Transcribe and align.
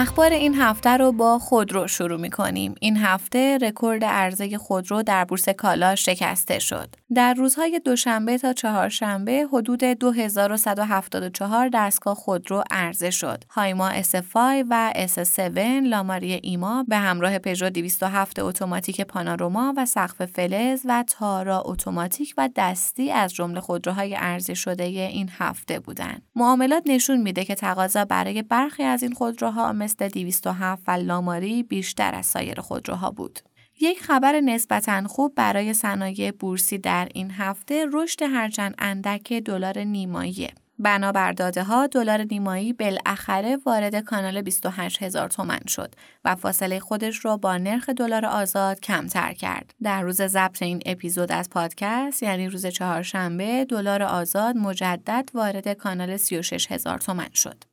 اخبار 0.00 0.32
این 0.32 0.54
هفته 0.54 0.96
رو 0.96 1.12
با 1.12 1.38
خودرو 1.38 1.86
شروع 1.86 2.20
می 2.20 2.30
کنیم. 2.30 2.74
این 2.80 2.96
هفته 2.96 3.58
رکورد 3.62 4.04
عرضه 4.04 4.58
خودرو 4.58 5.02
در 5.02 5.24
بورس 5.24 5.48
کالا 5.48 5.94
شکسته 5.94 6.58
شد. 6.58 6.88
در 7.14 7.34
روزهای 7.34 7.80
دوشنبه 7.84 8.38
تا 8.38 8.52
چهارشنبه 8.52 9.46
حدود 9.52 9.84
2174 9.84 11.70
دستگاه 11.72 12.14
خودرو 12.14 12.64
عرضه 12.70 13.10
شد. 13.10 13.44
هایما 13.50 14.02
S5 14.02 14.36
و 14.70 14.92
S7 15.06 15.58
لاماری 15.82 16.32
ایما 16.32 16.84
به 16.88 16.96
همراه 16.96 17.38
پژو 17.38 17.70
207 17.70 18.38
اتوماتیک 18.38 19.00
پاناروما 19.00 19.74
و 19.76 19.86
سقف 19.86 20.24
فلز 20.24 20.82
و 20.84 21.04
تارا 21.06 21.62
اتوماتیک 21.66 22.34
و 22.38 22.48
دستی 22.56 23.10
از 23.10 23.34
جمله 23.34 23.60
خودروهای 23.60 24.14
عرضه 24.14 24.54
شده 24.54 24.84
این 24.84 25.30
هفته 25.38 25.80
بودند. 25.80 26.22
معاملات 26.36 26.82
نشون 26.86 27.20
میده 27.22 27.44
که 27.44 27.54
تقاضا 27.54 28.04
برای 28.04 28.42
برخی 28.42 28.82
از 28.82 29.02
این 29.02 29.12
خودروها 29.12 29.72
مثل 29.72 30.08
207 30.08 30.82
و 30.86 30.90
لاماری 30.90 31.62
بیشتر 31.62 32.14
از 32.14 32.26
سایر 32.26 32.60
خودروها 32.60 33.10
بود. 33.10 33.40
یک 33.80 34.02
خبر 34.02 34.40
نسبتا 34.40 35.08
خوب 35.08 35.34
برای 35.34 35.74
صنایع 35.74 36.30
بورسی 36.30 36.78
در 36.78 37.08
این 37.14 37.30
هفته 37.30 37.86
رشد 37.92 38.22
هرچند 38.22 38.74
اندک 38.78 39.32
دلار 39.32 39.78
نیماییه. 39.78 40.50
بنابر 40.78 41.32
داده 41.32 41.62
ها 41.62 41.86
دلار 41.86 42.22
نیمایی 42.22 42.72
بالاخره 42.72 43.58
وارد 43.66 43.96
کانال 43.96 44.42
28 44.42 45.02
هزار 45.02 45.28
تومن 45.28 45.60
شد 45.66 45.94
و 46.24 46.36
فاصله 46.36 46.80
خودش 46.80 47.24
را 47.24 47.36
با 47.36 47.58
نرخ 47.58 47.88
دلار 47.88 48.26
آزاد 48.26 48.80
کمتر 48.80 49.32
کرد. 49.32 49.74
در 49.82 50.02
روز 50.02 50.22
ضبط 50.22 50.62
این 50.62 50.82
اپیزود 50.86 51.32
از 51.32 51.50
پادکست 51.50 52.22
یعنی 52.22 52.48
روز 52.48 52.66
چهارشنبه 52.66 53.64
دلار 53.64 54.02
آزاد 54.02 54.56
مجدد 54.56 55.30
وارد 55.34 55.72
کانال 55.72 56.16
36 56.16 56.72
هزار 56.72 56.98
تومن 56.98 57.28
شد. 57.34 57.64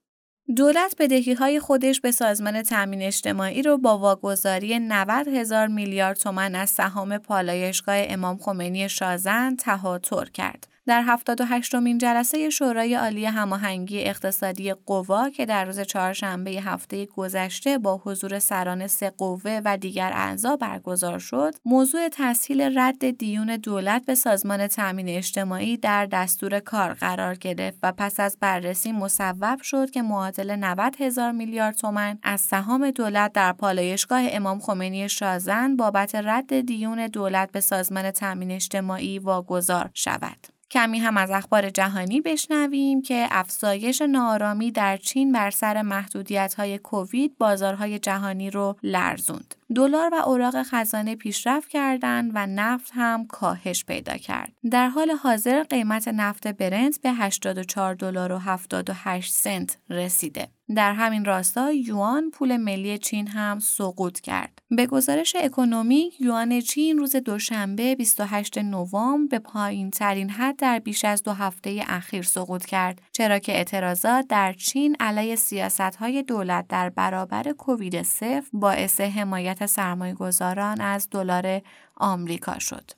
دولت 0.54 0.96
بدهی 1.00 1.34
های 1.34 1.60
خودش 1.60 2.02
به 2.02 2.12
سازمان 2.12 2.64
تامین 2.64 3.02
اجتماعی 3.02 3.62
رو 3.62 3.78
با 3.78 3.98
واگذاری 3.98 4.80
90 4.80 5.28
هزار 5.28 5.68
میلیارد 5.68 6.18
تومن 6.18 6.56
از 6.56 6.70
سهام 6.70 7.18
پالایشگاه 7.18 7.96
امام 7.98 8.38
خمینی 8.38 8.90
شازن 8.90 9.56
تهاتر 9.56 10.26
کرد. 10.26 10.75
در 10.88 11.02
78 11.02 11.76
مین 11.76 11.98
جلسه 11.98 12.50
شورای 12.50 12.96
عالی 12.96 13.26
هماهنگی 13.26 14.04
اقتصادی 14.04 14.74
قوا 14.74 15.30
که 15.30 15.46
در 15.46 15.66
روز 15.66 15.80
چهارشنبه 15.80 16.52
هفته 16.52 17.06
گذشته 17.06 17.78
با 17.78 18.02
حضور 18.04 18.40
سران 18.40 18.88
سه 18.88 19.10
قوه 19.10 19.62
و 19.66 19.78
دیگر 19.78 20.12
اعضا 20.14 20.56
برگزار 20.56 21.20
شد، 21.20 21.56
موضوع 21.66 22.10
تسهیل 22.12 22.80
رد 22.80 23.18
دیون 23.18 23.58
دولت 23.58 24.06
به 24.06 24.16
سازمان 24.16 24.68
تامین 24.68 25.10
اجتماعی 25.10 25.78
در 25.78 26.06
دستور 26.06 26.60
کار 26.60 26.94
قرار 26.94 27.36
گرفت 27.36 27.80
و 27.84 27.92
پس 27.92 28.20
از 28.20 28.38
بررسی 28.42 28.92
مصوب 28.92 29.62
شد 29.62 29.92
که 29.92 30.02
معادل 30.02 30.56
90 30.56 30.96
هزار 31.02 31.32
میلیارد 31.32 31.76
تومن 31.76 32.18
از 32.24 32.42
سهام 32.42 32.92
دولت 32.92 33.34
در 33.34 33.54
پالایشگاه 33.54 34.22
امام 34.32 34.60
خمینی 34.60 35.10
شازن 35.10 35.76
بابت 35.76 36.16
رد 36.16 36.62
دیون 36.62 37.08
دولت 37.08 37.52
به 37.52 37.60
سازمان 37.60 38.12
تامین 38.12 38.52
اجتماعی 38.52 39.20
واگذار 39.20 39.90
شود. 39.94 40.55
کمی 40.72 41.00
هم 41.00 41.18
از 41.18 41.32
اخبار 41.32 41.70
جهانی 41.70 42.22
بشنویم 42.22 43.02
که 43.02 43.28
افزایش 43.32 44.02
نارامی 44.02 44.72
در 44.72 44.98
چین 44.98 45.32
بر 45.32 45.52
سر 45.52 45.82
محدودیت 45.82 46.54
های 46.54 46.78
کووید 46.78 47.38
بازارهای 47.38 48.00
جهانی 48.00 48.50
رو 48.50 48.76
لرزوند. 48.84 49.56
دلار 49.76 50.14
و 50.14 50.16
اوراق 50.16 50.64
خزانه 50.64 51.16
پیشرفت 51.16 51.70
کردند 51.70 52.32
و 52.34 52.48
نفت 52.48 52.92
هم 52.94 53.28
کاهش 53.28 53.86
پیدا 53.86 54.18
کرد. 54.18 54.54
در 54.72 54.88
حال 54.88 55.12
حاضر 55.12 55.64
قیمت 55.64 56.08
نفت 56.08 56.48
برنت 56.48 57.00
به 57.02 57.12
84 57.12 57.96
دلار 57.96 58.32
و 58.32 58.38
78 58.38 59.34
سنت 59.34 59.78
رسیده. 59.90 60.48
در 60.76 60.94
همین 60.94 61.26
راستا 61.26 61.72
یوان 61.72 62.32
پول 62.32 62.58
ملی 62.58 62.98
چین 62.98 63.28
هم 63.28 63.60
سقوط 63.60 64.20
کرد. 64.20 64.60
به 64.70 64.86
گزارش 64.86 65.36
اکونومیک 65.40 66.22
یوان 66.22 66.62
چین 66.62 66.98
روز 66.98 67.16
دوشنبه 67.16 67.96
28 67.96 68.58
نوامبر 68.58 69.28
به 69.30 69.40
پایین 69.40 69.92
ترین 69.92 70.30
حد 70.30 70.56
در 70.56 70.80
بیش 70.80 71.06
از 71.06 71.24
دو 71.24 71.32
هفته 71.32 71.84
اخیر 71.88 72.22
سقوط 72.22 72.66
کرد 72.66 73.02
چرا 73.12 73.40
که 73.40 73.52
اعتراضات 73.52 74.28
در 74.28 74.54
چین 74.54 74.96
علیه 75.00 75.36
سیاست 75.36 75.82
های 75.82 76.24
دولت 76.24 76.68
در 76.68 76.90
برابر 76.90 77.52
کووید 77.52 78.02
صفر 78.02 78.50
باعث 78.54 79.02
حمایت 79.02 79.55
سرمایه 79.64 80.14
گذاران 80.14 80.82
از 80.82 81.08
دلار 81.12 81.62
آمریکا 81.96 82.60
شد. 82.60 82.92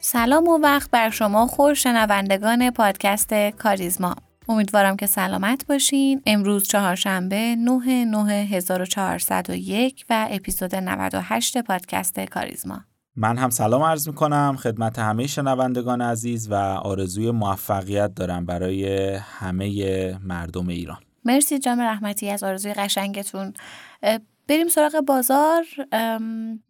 سلام 0.00 0.48
و 0.48 0.58
وقت 0.58 0.90
بر 0.90 1.10
شما 1.10 1.46
خوش 1.46 1.82
شنوندگان 1.82 2.70
پادکست 2.70 3.34
کاریزما 3.34 4.16
امیدوارم 4.48 4.96
که 4.96 5.06
سلامت 5.06 5.66
باشین. 5.66 6.22
امروز 6.26 6.68
چهارشنبه 6.68 7.56
9 7.56 8.04
9 8.04 8.32
1401 8.32 10.04
و 10.10 10.28
اپیزود 10.30 10.74
98 10.74 11.58
پادکست 11.58 12.20
کاریزما. 12.20 12.80
من 13.16 13.36
هم 13.36 13.50
سلام 13.50 13.82
عرض 13.82 14.08
می 14.08 14.14
کنم 14.14 14.56
خدمت 14.60 14.98
همه 14.98 15.26
شنوندگان 15.26 16.02
عزیز 16.02 16.50
و 16.50 16.54
آرزوی 16.54 17.30
موفقیت 17.30 18.14
دارم 18.14 18.46
برای 18.46 19.14
همه 19.14 20.18
مردم 20.24 20.68
ایران. 20.68 20.98
مرسی 21.24 21.58
جام 21.58 21.80
رحمتی 21.80 22.30
از 22.30 22.42
آرزوی 22.42 22.72
قشنگتون. 22.72 23.52
بریم 24.48 24.68
سراغ 24.68 25.00
بازار. 25.00 25.64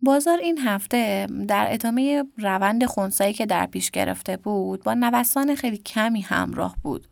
بازار 0.02 0.38
این 0.38 0.58
هفته 0.58 1.26
در 1.48 1.66
ادامه 1.70 2.24
روند 2.38 2.84
خونسایی 2.84 3.32
که 3.32 3.46
در 3.46 3.66
پیش 3.66 3.90
گرفته 3.90 4.36
بود 4.36 4.82
با 4.82 4.94
نوسان 4.94 5.54
خیلی 5.54 5.78
کمی 5.78 6.20
همراه 6.20 6.76
بود. 6.82 7.06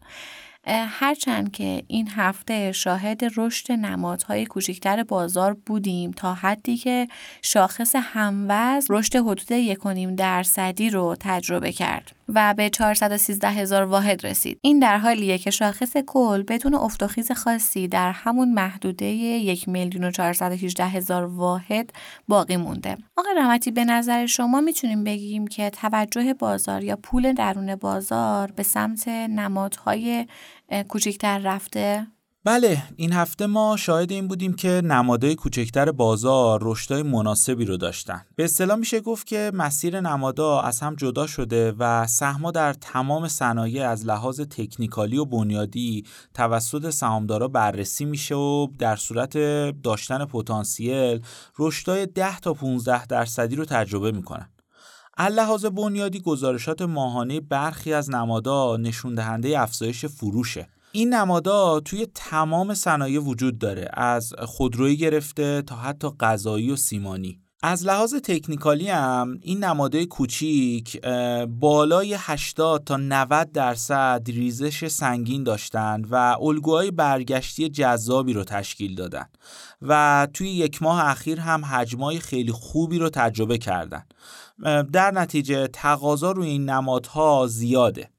هرچند 0.66 1.52
که 1.52 1.82
این 1.86 2.08
هفته 2.08 2.72
شاهد 2.72 3.20
رشد 3.36 3.72
نمادهای 3.72 4.46
کوچکتر 4.46 5.02
بازار 5.02 5.56
بودیم 5.66 6.10
تا 6.10 6.34
حدی 6.34 6.76
که 6.76 7.08
شاخص 7.42 7.96
هموز 7.98 8.86
رشد 8.90 9.16
حدود 9.16 9.74
1.5 9.74 10.16
درصدی 10.16 10.90
رو 10.90 11.16
تجربه 11.20 11.72
کرد 11.72 12.12
و 12.28 12.54
به 12.54 12.70
413 12.70 13.48
هزار 13.48 13.82
واحد 13.82 14.26
رسید. 14.26 14.58
این 14.62 14.78
در 14.78 14.98
حالیه 14.98 15.38
که 15.38 15.50
شاخص 15.50 15.96
کل 16.06 16.42
بدون 16.42 16.74
افت 16.74 17.32
خاصی 17.32 17.88
در 17.88 18.12
همون 18.12 18.52
محدوده 18.52 19.06
1 19.06 19.68
میلیون 19.68 20.04
و 20.04 20.10
418 20.10 20.84
هزار 20.84 21.24
واحد 21.24 21.92
باقی 22.28 22.56
مونده. 22.56 22.96
آقای 23.16 23.34
رحمتی 23.36 23.70
به 23.70 23.84
نظر 23.84 24.26
شما 24.26 24.60
می‌تونیم 24.60 25.04
بگیم 25.04 25.46
که 25.46 25.70
توجه 25.70 26.34
بازار 26.34 26.84
یا 26.84 26.96
پول 26.96 27.32
درون 27.32 27.76
بازار 27.76 28.52
به 28.52 28.62
سمت 28.62 29.08
نمادهای 29.08 30.26
کوچکتر 30.88 31.38
رفته؟ 31.38 32.06
بله 32.46 32.82
این 32.96 33.12
هفته 33.12 33.46
ما 33.46 33.76
شاهد 33.76 34.12
این 34.12 34.28
بودیم 34.28 34.52
که 34.52 34.68
نمادهای 34.84 35.34
کوچکتر 35.34 35.92
بازار 35.92 36.60
رشدهای 36.62 37.02
مناسبی 37.02 37.64
رو 37.64 37.76
داشتن 37.76 38.22
به 38.36 38.44
اصطلاح 38.44 38.76
میشه 38.78 39.00
گفت 39.00 39.26
که 39.26 39.50
مسیر 39.54 40.00
نمادا 40.00 40.60
از 40.60 40.80
هم 40.80 40.94
جدا 40.94 41.26
شده 41.26 41.72
و 41.78 42.06
سهما 42.06 42.50
در 42.50 42.72
تمام 42.72 43.28
صنایع 43.28 43.88
از 43.88 44.06
لحاظ 44.06 44.40
تکنیکالی 44.40 45.18
و 45.18 45.24
بنیادی 45.24 46.04
توسط 46.34 46.90
سهامدارا 46.90 47.48
بررسی 47.48 48.04
میشه 48.04 48.34
و 48.34 48.68
در 48.78 48.96
صورت 48.96 49.38
داشتن 49.82 50.24
پتانسیل 50.24 51.20
رشدهای 51.58 52.06
10 52.06 52.40
تا 52.40 52.54
15 52.54 53.06
درصدی 53.06 53.56
رو 53.56 53.64
تجربه 53.64 54.12
می‌کنن 54.12 54.48
لحاظ 55.18 55.64
بنیادی 55.64 56.20
گزارشات 56.20 56.82
ماهانه 56.82 57.40
برخی 57.40 57.92
از 57.92 58.10
نمادا 58.10 58.76
نشون 58.76 59.14
دهنده 59.14 59.60
افزایش 59.60 60.04
فروشه. 60.04 60.68
این 60.92 61.14
نمادا 61.14 61.80
توی 61.80 62.06
تمام 62.14 62.74
صنایع 62.74 63.20
وجود 63.20 63.58
داره 63.58 63.88
از 63.92 64.32
خودرویی 64.38 64.96
گرفته 64.96 65.62
تا 65.62 65.76
حتی 65.76 66.08
غذایی 66.20 66.70
و 66.70 66.76
سیمانی. 66.76 67.40
از 67.62 67.86
لحاظ 67.86 68.14
تکنیکالی 68.14 68.88
هم 68.88 69.38
این 69.42 69.64
نمادهای 69.64 70.06
کوچیک 70.06 71.06
بالای 71.48 72.16
80 72.18 72.84
تا 72.84 72.96
90 72.96 73.52
درصد 73.52 74.22
ریزش 74.26 74.88
سنگین 74.88 75.44
داشتند 75.44 76.06
و 76.10 76.14
الگوهای 76.40 76.90
برگشتی 76.90 77.68
جذابی 77.68 78.32
رو 78.32 78.44
تشکیل 78.44 78.94
دادن 78.94 79.26
و 79.82 80.28
توی 80.34 80.48
یک 80.48 80.82
ماه 80.82 81.08
اخیر 81.08 81.40
هم 81.40 81.64
حجمای 81.64 82.18
خیلی 82.18 82.52
خوبی 82.52 82.98
رو 82.98 83.10
تجربه 83.10 83.58
کردن. 83.58 84.04
در 84.92 85.10
نتیجه 85.10 85.66
تقاضا 85.66 86.32
روی 86.32 86.48
این 86.48 86.70
نمادها 86.70 87.46
زیاده. 87.46 88.10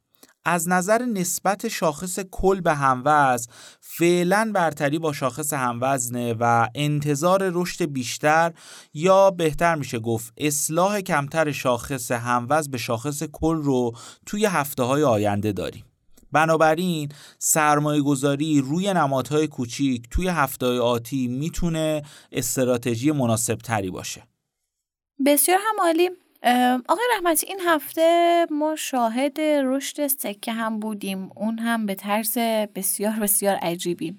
از 0.50 0.70
نظر 0.70 1.06
نسبت 1.06 1.68
شاخص 1.68 2.20
کل 2.20 2.62
به 2.62 2.74
هموز 2.74 3.48
فعلا 3.82 4.52
برتری 4.56 5.00
با 5.00 5.14
شاخص 5.14 5.54
هموزنه 5.54 6.36
و 6.40 6.68
انتظار 6.76 7.50
رشد 7.54 7.86
بیشتر 7.86 8.54
یا 8.94 9.32
بهتر 9.32 9.76
میشه 9.76 10.00
گفت 10.00 10.34
اصلاح 10.38 11.02
کمتر 11.02 11.52
شاخص 11.52 12.12
هموز 12.12 12.70
به 12.72 12.78
شاخص 12.78 13.24
کل 13.24 13.58
رو 13.58 13.92
توی 14.26 14.46
هفته 14.46 14.84
های 14.84 15.04
آینده 15.04 15.52
داریم. 15.52 15.84
بنابراین 16.32 17.10
سرمایه 17.40 18.02
گذاری 18.02 18.62
روی 18.62 18.94
نمادهای 18.94 19.48
کوچیک 19.48 20.10
توی 20.12 20.28
هفته 20.28 20.66
آتی 20.66 21.28
می‌تونه 21.28 22.02
استراتژی 22.32 23.12
مناسب 23.12 23.56
تری 23.56 23.92
باشه. 23.92 24.24
بسیار 25.26 25.60
هم 25.62 25.86
عالی. 25.86 26.10
آقای 26.88 27.06
رحمتی 27.16 27.48
این 27.48 27.60
هفته 27.66 28.46
ما 28.52 28.76
شاهد 28.76 29.40
رشد 29.42 30.08
سکه 30.08 30.52
هم 30.52 30.80
بودیم 30.80 31.30
اون 31.36 31.60
هم 31.60 31.86
به 31.86 31.96
طرز 31.96 32.38
بسیار 32.76 33.14
بسیار 33.14 33.56
عجیبی 33.56 34.16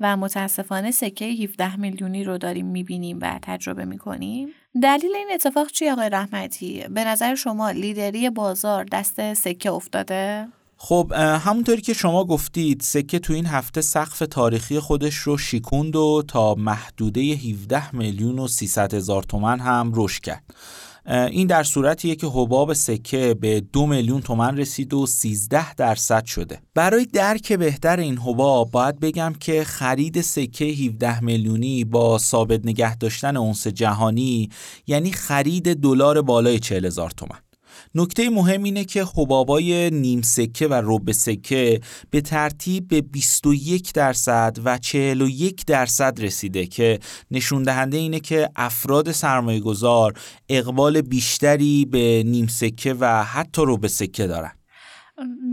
و 0.00 0.16
متاسفانه 0.16 0.90
سکه 0.90 1.24
17 1.24 1.76
میلیونی 1.76 2.24
رو 2.24 2.38
داریم 2.38 2.66
می‌بینیم 2.66 3.18
و 3.20 3.38
تجربه 3.42 3.84
می‌کنیم 3.84 4.48
دلیل 4.82 5.16
این 5.16 5.28
اتفاق 5.34 5.70
چی 5.70 5.88
آقای 5.88 6.10
رحمتی؟ 6.10 6.84
به 6.90 7.04
نظر 7.04 7.34
شما 7.34 7.70
لیدری 7.70 8.30
بازار 8.30 8.84
دست 8.84 9.34
سکه 9.34 9.72
افتاده؟ 9.72 10.48
خب 10.76 11.12
همونطوری 11.16 11.80
که 11.80 11.92
شما 11.92 12.24
گفتید 12.24 12.80
سکه 12.80 13.18
تو 13.18 13.32
این 13.32 13.46
هفته 13.46 13.80
سقف 13.80 14.18
تاریخی 14.18 14.78
خودش 14.80 15.14
رو 15.14 15.38
شیکوند 15.38 15.96
و 15.96 16.22
تا 16.28 16.54
محدوده 16.54 17.20
17 17.20 17.96
میلیون 17.96 18.38
و 18.38 18.48
300 18.48 18.94
هزار 18.94 19.22
تومن 19.22 19.60
هم 19.60 19.92
رشد 19.94 20.22
کرد 20.22 20.44
این 21.08 21.46
در 21.46 21.62
صورتیه 21.62 22.14
که 22.14 22.26
حباب 22.26 22.72
سکه 22.72 23.34
به 23.40 23.60
دو 23.60 23.86
میلیون 23.86 24.20
تومن 24.20 24.56
رسید 24.56 24.94
و 24.94 25.06
13 25.06 25.74
درصد 25.74 26.24
شده. 26.24 26.60
برای 26.74 27.04
درک 27.04 27.52
بهتر 27.52 28.00
این 28.00 28.18
حباب 28.18 28.70
باید 28.70 29.00
بگم 29.00 29.34
که 29.40 29.64
خرید 29.64 30.20
سکه 30.20 30.64
17 30.64 31.20
میلیونی 31.20 31.84
با 31.84 32.18
ثابت 32.18 32.60
نگه 32.66 32.96
داشتن 32.96 33.36
اونس 33.36 33.66
جهانی 33.66 34.48
یعنی 34.86 35.10
خرید 35.12 35.74
دلار 35.74 36.22
بالای 36.22 36.58
40 36.58 36.86
هزار 36.86 37.10
تومن. 37.10 37.47
نکته 37.98 38.30
مهم 38.30 38.62
اینه 38.62 38.84
که 38.84 39.04
حبابای 39.16 39.90
نیم 39.90 40.22
سکه 40.22 40.66
و 40.66 40.82
رب 40.84 41.12
سکه 41.12 41.80
به 42.10 42.20
ترتیب 42.20 42.88
به 42.88 43.00
21 43.00 43.92
درصد 43.92 44.56
و 44.64 44.78
41 44.78 45.64
درصد 45.66 46.20
رسیده 46.20 46.66
که 46.66 46.98
نشون 47.30 47.62
دهنده 47.62 47.96
اینه 47.96 48.20
که 48.20 48.50
افراد 48.56 49.12
سرمایه 49.12 49.60
گذار 49.60 50.14
اقبال 50.48 51.00
بیشتری 51.00 51.84
به 51.84 52.22
نیم 52.26 52.46
سکه 52.46 52.94
و 53.00 53.24
حتی 53.24 53.62
رب 53.66 53.86
سکه 53.86 54.26
دارن 54.26 54.52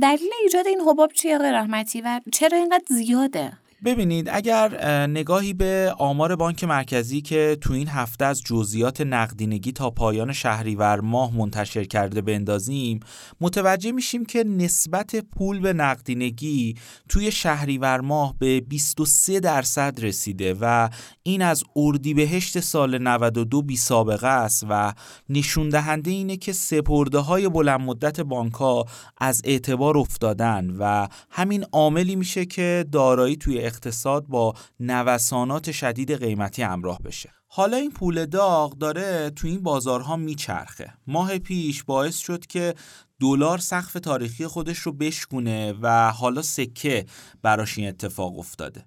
دلیل 0.02 0.32
ایجاد 0.44 0.68
این 0.68 0.82
حباب 0.82 1.12
چیه 1.14 1.36
آقای 1.36 1.52
رحمتی 1.52 2.02
و 2.02 2.22
چرا 2.32 2.58
اینقدر 2.58 2.86
زیاده؟ 2.90 3.52
ببینید 3.86 4.30
اگر 4.30 5.08
نگاهی 5.08 5.54
به 5.54 5.96
آمار 5.98 6.36
بانک 6.36 6.64
مرکزی 6.64 7.22
که 7.22 7.58
تو 7.62 7.74
این 7.74 7.88
هفته 7.88 8.26
از 8.26 8.42
جزئیات 8.42 9.02
نقدینگی 9.02 9.72
تا 9.72 9.90
پایان 9.90 10.34
شهریور 10.34 11.00
ماه 11.00 11.38
منتشر 11.38 11.84
کرده 11.84 12.22
بندازیم 12.22 13.00
متوجه 13.42 13.92
میشیم 13.92 14.26
که 14.26 14.44
نسبت 14.44 15.16
پول 15.16 15.60
به 15.60 15.74
نقدینگی 15.74 16.76
توی 17.10 17.32
شهریور 17.32 18.02
ماه 18.02 18.36
به 18.40 18.62
23 18.62 19.40
درصد 19.40 20.00
رسیده 20.02 20.56
و 20.62 20.90
این 21.24 21.42
از 21.42 21.64
اردیبهشت 21.76 22.60
سال 22.60 22.98
92 22.98 23.62
بی 23.62 23.78
سابقه 23.78 24.28
است 24.28 24.66
و 24.70 24.94
نشون 25.30 25.70
دهنده 25.70 26.12
اینه 26.12 26.38
که 26.38 26.54
سپرده 26.54 27.20
های 27.20 27.50
بلند 27.50 27.82
مدت 27.82 28.20
بانک 28.20 28.54
ها 28.54 28.86
از 29.18 29.42
اعتبار 29.44 29.98
افتادن 29.98 30.76
و 30.80 31.08
همین 31.30 31.64
عاملی 31.72 32.16
میشه 32.16 32.46
که 32.46 32.86
دارایی 32.92 33.36
توی 33.36 33.75
اقتصاد 33.76 34.28
با 34.28 34.54
نوسانات 34.80 35.72
شدید 35.72 36.12
قیمتی 36.12 36.62
همراه 36.62 37.00
بشه. 37.00 37.30
حالا 37.48 37.78
این 37.78 37.92
پول 37.92 38.26
داغ 38.26 38.78
داره 38.78 39.30
تو 39.30 39.48
این 39.48 39.64
بازارها 39.64 40.16
میچرخه. 40.16 40.94
ماه 41.08 41.38
پیش 41.38 41.84
باعث 41.84 42.18
شد 42.18 42.46
که 42.46 42.76
دلار 43.20 43.58
سقف 43.58 43.94
تاریخی 43.94 44.48
خودش 44.48 44.78
رو 44.78 44.92
بشکونه 44.92 45.74
و 45.82 46.12
حالا 46.12 46.42
سکه 46.42 47.06
براش 47.42 47.78
این 47.78 47.88
اتفاق 47.88 48.40
افتاده. 48.40 48.86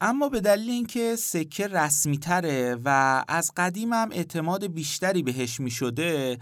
اما 0.00 0.28
به 0.28 0.40
دلیل 0.40 0.70
اینکه 0.70 1.16
سکه 1.16 1.66
رسمی 1.66 2.18
تره 2.18 2.76
و 2.84 3.24
از 3.28 3.52
قدیم 3.56 3.92
هم 3.92 4.08
اعتماد 4.12 4.66
بیشتری 4.66 5.22
بهش 5.22 5.60
می 5.60 5.70
شده 5.70 6.38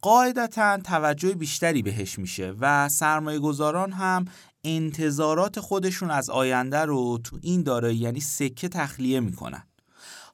قاعدتا 0.00 0.78
توجه 0.78 1.34
بیشتری 1.34 1.82
بهش 1.82 2.18
میشه 2.18 2.54
و 2.60 2.88
سرمایه 2.88 3.38
گذاران 3.38 3.92
هم 3.92 4.24
انتظارات 4.64 5.60
خودشون 5.60 6.10
از 6.10 6.30
آینده 6.30 6.80
رو 6.80 7.18
تو 7.24 7.38
این 7.42 7.62
دارایی 7.62 7.96
یعنی 7.96 8.20
سکه 8.20 8.68
تخلیه 8.68 9.20
می‌کنن. 9.20 9.62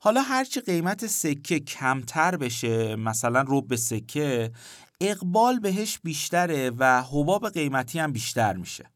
حالا 0.00 0.22
هرچی 0.22 0.60
قیمت 0.60 1.06
سکه 1.06 1.60
کمتر 1.60 2.36
بشه 2.36 2.96
مثلا 2.96 3.44
رب 3.48 3.76
سکه 3.76 4.52
اقبال 5.00 5.58
بهش 5.58 5.98
بیشتره 6.04 6.70
و 6.70 7.02
حباب 7.02 7.48
قیمتی 7.48 7.98
هم 7.98 8.12
بیشتر 8.12 8.56
میشه. 8.56 8.90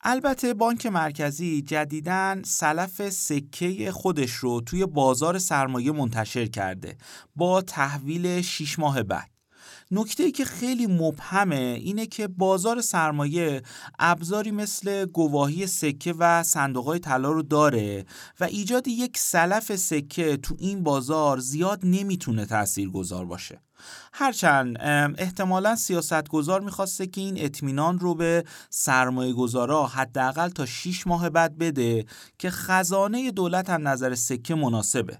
البته 0.00 0.54
بانک 0.54 0.86
مرکزی 0.86 1.62
جدیداً 1.62 2.36
سلف 2.44 3.10
سکه 3.10 3.92
خودش 3.92 4.32
رو 4.32 4.60
توی 4.60 4.86
بازار 4.86 5.38
سرمایه 5.38 5.92
منتشر 5.92 6.46
کرده 6.46 6.96
با 7.36 7.62
تحویل 7.62 8.42
6 8.42 8.78
ماه 8.78 9.02
بعد. 9.02 9.31
نکته 9.94 10.30
که 10.30 10.44
خیلی 10.44 10.86
مبهمه 10.86 11.56
اینه 11.56 12.06
که 12.06 12.28
بازار 12.28 12.80
سرمایه 12.80 13.62
ابزاری 13.98 14.50
مثل 14.50 15.04
گواهی 15.04 15.66
سکه 15.66 16.14
و 16.18 16.42
صندوقهای 16.42 16.98
طلا 16.98 17.30
رو 17.30 17.42
داره 17.42 18.04
و 18.40 18.44
ایجاد 18.44 18.88
یک 18.88 19.18
سلف 19.18 19.76
سکه 19.76 20.36
تو 20.36 20.56
این 20.58 20.82
بازار 20.82 21.38
زیاد 21.38 21.80
نمی‌تونه 21.84 22.46
تأثیر 22.46 22.90
گذار 22.90 23.24
باشه. 23.24 23.60
هرچند 24.12 24.76
احتمالا 25.18 25.76
سیاستگزار 25.76 26.60
می‌خواسته 26.60 27.06
که 27.06 27.20
این 27.20 27.34
اطمینان 27.38 27.98
رو 27.98 28.14
به 28.14 28.44
سرمایه 28.70 29.32
گذارا 29.32 29.86
حداقل 29.86 30.48
تا 30.48 30.66
6 30.66 31.06
ماه 31.06 31.30
بعد 31.30 31.58
بده 31.58 32.04
که 32.38 32.50
خزانه 32.50 33.30
دولت 33.30 33.70
از 33.70 33.80
نظر 33.80 34.14
سکه 34.14 34.54
مناسبه. 34.54 35.18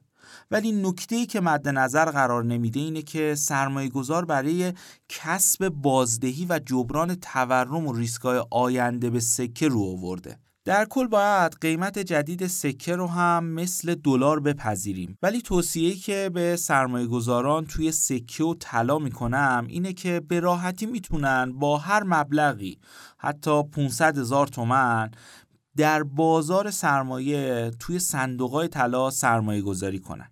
ولی 0.50 0.72
نکته 0.72 1.26
که 1.26 1.40
مد 1.40 1.68
نظر 1.68 2.04
قرار 2.04 2.44
نمیده 2.44 2.80
اینه 2.80 3.02
که 3.02 3.34
سرمایه 3.34 3.88
گذار 3.88 4.24
برای 4.24 4.72
کسب 5.08 5.68
بازدهی 5.68 6.46
و 6.48 6.60
جبران 6.66 7.14
تورم 7.14 7.86
و 7.86 7.92
ریسکای 7.92 8.44
آینده 8.50 9.10
به 9.10 9.20
سکه 9.20 9.68
رو 9.68 9.82
آورده. 9.82 10.38
در 10.64 10.84
کل 10.84 11.06
باید 11.06 11.56
قیمت 11.60 11.98
جدید 11.98 12.46
سکه 12.46 12.96
رو 12.96 13.06
هم 13.06 13.44
مثل 13.44 13.94
دلار 13.94 14.40
بپذیریم. 14.40 15.18
ولی 15.22 15.42
توصیه‌ای 15.42 15.94
که 15.94 16.30
به 16.34 16.56
سرمایه 16.56 17.06
گذاران 17.06 17.66
توی 17.66 17.92
سکه 17.92 18.44
و 18.44 18.54
طلا 18.54 18.98
می‌کنم 18.98 19.66
اینه 19.68 19.92
که 19.92 20.20
به 20.28 20.40
راحتی 20.40 20.86
می‌تونن 20.86 21.52
با 21.52 21.78
هر 21.78 22.02
مبلغی 22.02 22.78
حتی 23.18 23.62
500 23.62 24.18
هزار 24.18 24.46
تومن 24.46 25.10
در 25.76 26.02
بازار 26.02 26.70
سرمایه 26.70 27.70
توی 27.78 27.98
صندوقهای 27.98 28.68
طلا 28.68 29.10
سرمایه 29.10 29.62
گذاری 29.62 29.98
کنن. 29.98 30.30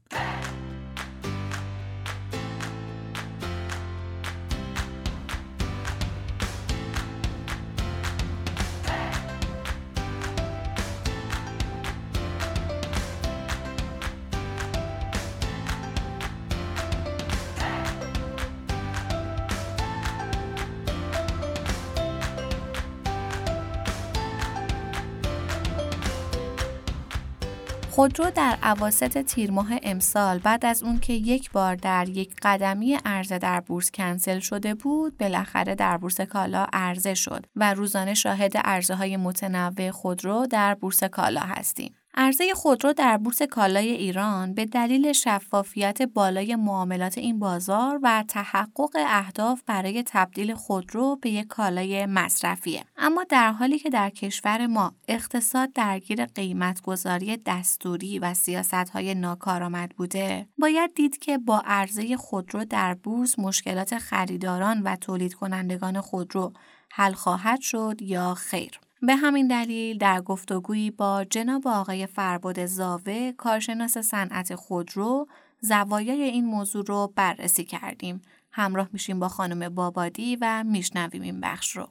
خودرو 27.90 28.30
در 28.30 28.58
عواست 28.62 29.18
تیر 29.18 29.50
ماه 29.50 29.68
امسال 29.82 30.38
بعد 30.38 30.66
از 30.66 30.82
اون 30.82 30.98
که 30.98 31.12
یک 31.12 31.50
بار 31.50 31.74
در 31.74 32.08
یک 32.08 32.34
قدمی 32.42 32.98
عرضه 33.04 33.38
در 33.38 33.60
بورس 33.60 33.90
کنسل 33.90 34.38
شده 34.38 34.74
بود 34.74 35.18
بالاخره 35.18 35.74
در 35.74 35.96
بورس 35.96 36.20
کالا 36.20 36.66
عرضه 36.72 37.14
شد 37.14 37.46
و 37.56 37.74
روزانه 37.74 38.14
شاهد 38.14 38.56
عرضه 38.56 38.94
های 38.94 39.16
متنوع 39.16 39.90
خودرو 39.90 40.46
در 40.46 40.74
بورس 40.74 41.04
کالا 41.04 41.40
هستیم. 41.40 41.94
عرضه 42.14 42.54
خودرو 42.54 42.92
در 42.92 43.16
بورس 43.16 43.42
کالای 43.42 43.88
ایران 43.88 44.54
به 44.54 44.64
دلیل 44.64 45.12
شفافیت 45.12 46.02
بالای 46.02 46.56
معاملات 46.56 47.18
این 47.18 47.38
بازار 47.38 48.00
و 48.02 48.24
تحقق 48.28 48.90
اهداف 48.96 49.62
برای 49.66 50.02
تبدیل 50.06 50.54
خودرو 50.54 51.16
به 51.16 51.30
یک 51.30 51.46
کالای 51.46 52.06
مصرفیه. 52.06 52.84
اما 52.96 53.24
در 53.28 53.52
حالی 53.52 53.78
که 53.78 53.90
در 53.90 54.10
کشور 54.10 54.66
ما 54.66 54.94
اقتصاد 55.08 55.72
درگیر 55.72 56.24
قیمتگذاری 56.26 57.36
دستوری 57.36 58.18
و 58.18 58.34
سیاستهای 58.34 59.14
ناکارآمد 59.14 59.90
بوده 59.90 60.48
باید 60.58 60.94
دید 60.94 61.18
که 61.18 61.38
با 61.38 61.62
عرضه 61.66 62.16
خودرو 62.16 62.64
در 62.64 62.94
بورس 62.94 63.38
مشکلات 63.38 63.98
خریداران 63.98 64.82
و 64.82 64.96
تولید 64.96 65.34
کنندگان 65.34 66.00
خودرو 66.00 66.52
حل 66.90 67.12
خواهد 67.12 67.60
شد 67.60 67.96
یا 68.00 68.34
خیر. 68.34 68.80
به 69.02 69.16
همین 69.16 69.46
دلیل 69.46 69.98
در 69.98 70.20
گفتگویی 70.20 70.90
با 70.90 71.24
جناب 71.24 71.68
آقای 71.68 72.06
فرباد 72.06 72.66
زاوه 72.66 73.32
کارشناس 73.32 73.98
صنعت 73.98 74.54
خودرو 74.54 75.26
زوایای 75.60 76.22
این 76.22 76.44
موضوع 76.44 76.84
رو 76.86 77.12
بررسی 77.16 77.64
کردیم. 77.64 78.22
همراه 78.52 78.88
میشیم 78.92 79.20
با 79.20 79.28
خانم 79.28 79.68
بابادی 79.68 80.38
و 80.40 80.64
میشنویم 80.64 81.22
این 81.22 81.40
بخش 81.40 81.76
رو. 81.76 81.88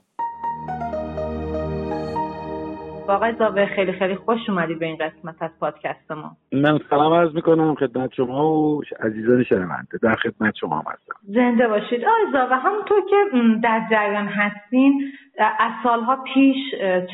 آقای 3.11 3.33
زاوه 3.39 3.65
خیلی 3.65 3.91
خیلی 3.91 4.15
خوش 4.15 4.49
اومدی 4.49 4.75
به 4.75 4.85
این 4.85 4.97
قسمت 4.97 5.35
از 5.41 5.51
پادکست 5.59 6.11
ما. 6.11 6.31
من 6.51 6.79
سلام 6.89 7.13
عرض 7.13 7.35
می‌کنم 7.35 7.75
خدمت 7.75 8.13
شما 8.13 8.53
و 8.53 8.81
عزیزان 8.99 9.43
شنونده. 9.43 9.97
در 10.01 10.15
خدمت 10.15 10.55
شما 10.55 10.79
هم 10.79 10.91
هستم. 10.91 11.15
زنده 11.23 11.67
باشید. 11.67 12.05
آقای 12.05 12.31
زاوه 12.31 12.55
همونطور 12.55 13.01
که 13.09 13.15
در 13.63 13.81
جریان 13.91 14.27
هستین 14.27 15.11
از 15.39 15.71
سالها 15.83 16.23
پیش 16.33 16.57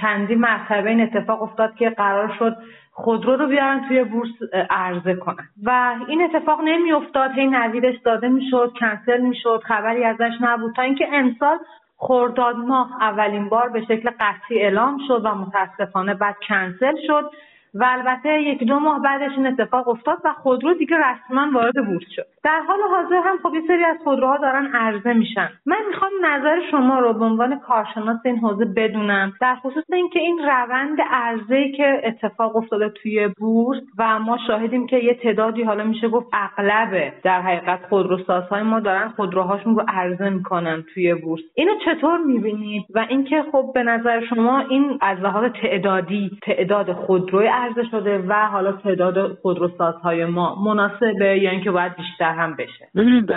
چندی 0.02 0.36
مرتبه 0.36 0.90
این 0.90 1.02
اتفاق 1.02 1.42
افتاد 1.42 1.76
که 1.76 1.90
قرار 1.90 2.36
شد 2.40 2.58
خودرو 2.92 3.36
رو 3.36 3.48
بیارن 3.48 3.88
توی 3.88 4.04
بورس 4.04 4.30
عرضه 4.70 5.16
کنن. 5.16 5.48
و 5.64 5.96
این 6.08 6.22
اتفاق 6.22 6.62
نمیافتاد. 6.64 7.32
هی 7.32 7.48
نویدش 7.48 7.96
داده 8.06 8.28
می‌شد 8.28 8.74
کنسل 8.80 9.22
می‌شد 9.22 9.62
خبری 9.66 10.04
ازش 10.04 10.34
نبود. 10.42 10.76
تا 10.76 10.82
اینکه 10.82 11.08
امسال 11.14 11.58
خرداد 11.98 12.56
ماه 12.56 12.98
اولین 13.02 13.50
بار 13.50 13.70
به 13.70 13.82
شکل 13.82 14.10
قطعی 14.20 14.60
اعلام 14.64 15.00
شد 15.08 15.22
و 15.26 15.36
متاسفانه 15.36 16.14
بعد 16.14 16.36
کنسل 16.48 16.96
شد. 17.08 17.32
و 17.76 17.86
البته 17.88 18.42
یک 18.42 18.64
دو 18.64 18.80
ماه 18.80 19.02
بعدش 19.02 19.32
این 19.38 19.48
اتفاق 19.48 19.88
افتاد 19.88 20.18
و 20.26 20.34
خودرو 20.34 20.74
دیگه 20.74 20.98
رسما 20.98 21.50
وارد 21.54 21.86
بورس 21.86 22.10
شد. 22.16 22.26
در 22.44 22.62
حال 22.68 22.80
حاضر 22.90 23.16
هم 23.16 23.38
خب 23.44 23.68
سری 23.68 23.84
از 23.84 23.98
خودروها 24.04 24.38
دارن 24.38 24.66
عرضه 24.66 25.14
میشن. 25.14 25.50
من 25.66 25.78
می‌خوام 25.88 26.12
نظر 26.26 26.62
شما 26.72 27.00
رو 27.00 27.14
به 27.14 27.26
عنوان 27.26 27.60
کارشناس 27.60 28.20
این 28.26 28.38
حوزه 28.38 28.66
بدونم 28.66 29.34
در 29.42 29.56
خصوص 29.56 29.84
اینکه 29.94 30.20
این 30.20 30.40
روند 30.40 30.98
عرضه 31.12 31.72
که 31.72 32.02
اتفاق 32.04 32.56
افتاده 32.56 32.90
توی 32.90 33.28
بورس 33.28 33.82
و 33.98 34.20
ما 34.20 34.38
شاهدیم 34.48 34.88
که 34.88 34.98
یه 34.98 35.14
تعدادی 35.14 35.64
حالا 35.64 35.84
میشه 35.84 36.08
گفت 36.08 36.28
اغلب 36.34 37.14
در 37.24 37.42
حقیقت 37.42 37.80
خودروسازهای 37.90 38.64
ما 38.64 38.80
دارن 38.80 39.08
خودروهاشون 39.08 39.76
رو 39.76 39.84
عرضه 39.88 40.30
می‌کنن 40.30 40.84
توی 40.94 41.16
بورس. 41.16 41.42
اینو 41.56 41.72
چطور 41.86 42.18
می‌بینید؟ 42.18 42.86
و 42.96 43.06
اینکه 43.10 43.44
خب 43.52 43.72
به 43.74 43.84
نظر 43.84 44.26
شما 44.26 44.60
این 44.60 44.98
از 45.02 45.20
لحاظ 45.20 45.52
تعدادی 45.62 46.40
تعداد 46.44 46.94
خودروی 46.94 47.48
عرضه 47.66 47.90
شده 47.92 48.18
و 48.18 48.34
حالا 48.34 48.72
تعداد 48.72 49.34
خودروسازهای 49.34 50.26
ما 50.26 50.64
مناسبه 50.64 51.40
یا 51.40 51.50
اینکه 51.52 51.72
باید 51.72 51.96
بیشتر 51.96 52.34
هم 52.34 52.56
بشه. 52.56 52.90
ببینید 52.96 53.30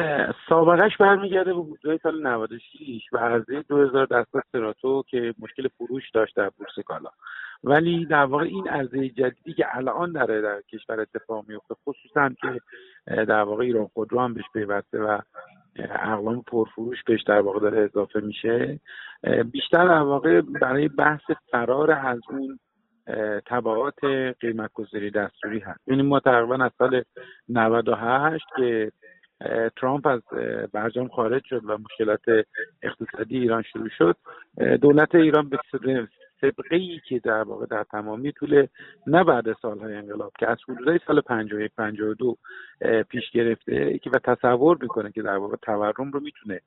سابقش 0.49 0.97
برمیگرده 0.97 1.55
به 1.55 1.61
بودجه 1.61 1.97
سال 2.03 2.27
96 2.27 3.03
و 3.13 3.19
عرضه 3.19 3.63
2000 3.69 4.07
دستا 4.07 4.41
سراتو 4.53 5.03
که 5.09 5.35
مشکل 5.39 5.69
فروش 5.69 6.11
داشت 6.11 6.37
در 6.37 6.51
بورس 6.59 6.87
کالا. 6.87 7.11
ولی 7.65 8.07
در 8.07 8.25
واقع 8.25 8.45
این 8.45 8.69
عرضه 8.69 9.09
جدیدی 9.09 9.53
که 9.53 9.77
الان 9.77 10.13
داره 10.13 10.41
در 10.41 10.61
کشور 10.73 11.01
اتفاق 11.01 11.45
میفته 11.49 11.75
خصوصا 11.85 12.29
که 12.29 12.61
در 13.25 13.43
واقع 13.43 13.65
ایران 13.65 13.87
خودرو 13.87 14.21
هم 14.21 14.35
بهش 14.35 14.45
پیوسته 14.53 14.99
و 14.99 15.19
اقلام 15.77 16.43
پرفروش 16.43 17.03
بهش 17.07 17.23
در 17.23 17.41
واقع 17.41 17.61
داره 17.61 17.83
اضافه 17.83 18.21
میشه. 18.21 18.81
بیشتر 19.53 19.89
در 19.89 20.03
واقع 20.03 20.41
برای 20.41 20.89
بحث 20.89 21.31
فرار 21.51 21.91
از 21.91 22.21
اون 22.31 22.59
تبعات 23.47 24.05
قیمت 24.41 24.71
گذاری 24.75 25.11
دستوری 25.11 25.59
هست. 25.59 25.89
یعنی 25.89 26.03
ما 26.03 26.21
تقریبا 26.21 26.65
از 26.65 26.71
سال 26.79 27.03
98 27.49 28.45
که 28.57 28.93
ترامپ 29.77 30.07
از 30.07 30.21
برجام 30.73 31.09
خارج 31.09 31.45
شد 31.45 31.63
و 31.65 31.79
مشکلات 31.79 32.47
اقتصادی 32.83 33.39
ایران 33.39 33.63
شروع 33.63 33.89
شد 33.89 34.17
دولت 34.81 35.15
ایران 35.15 35.49
به 35.49 35.59
سبقه 36.41 36.77
ای 36.77 37.01
که 37.09 37.19
در 37.19 37.43
واقع 37.43 37.67
در 37.67 37.85
تمامی 37.85 38.33
طول 38.33 38.67
نه 39.07 39.25
بعد 39.25 39.53
سالهای 39.63 39.95
انقلاب 39.95 40.33
که 40.39 40.51
از 40.51 40.59
حدودای 40.69 41.01
سال 41.07 41.21
51 41.21 41.73
52 41.77 42.37
پیش 43.09 43.31
گرفته 43.31 43.99
که 43.99 44.11
و 44.11 44.19
تصور 44.19 44.79
می‌کنه 44.81 45.13
که 45.13 45.23
در 45.23 45.37
واقع 45.37 45.57
تورم 45.63 46.11
رو 46.11 46.21
می‌تونه 46.21 46.61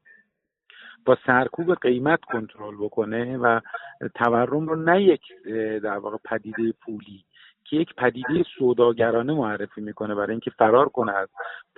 با 1.06 1.18
سرکوب 1.26 1.76
قیمت 1.76 2.20
کنترل 2.22 2.76
بکنه 2.76 3.38
و 3.38 3.60
تورم 4.16 4.68
رو 4.68 4.76
نه 4.76 5.04
یک 5.04 5.22
در 5.84 5.98
واقع 5.98 6.18
پدیده 6.26 6.74
پولی 6.86 7.24
که 7.64 7.78
یک 7.78 7.96
پدیده 7.96 8.44
سوداگرانه 8.58 9.34
معرفی 9.34 9.82
می‌کنه 9.82 10.16
برای 10.16 10.32
اینکه 10.32 10.52
فرار 10.52 10.90
کنه 10.90 11.12
از 11.12 11.30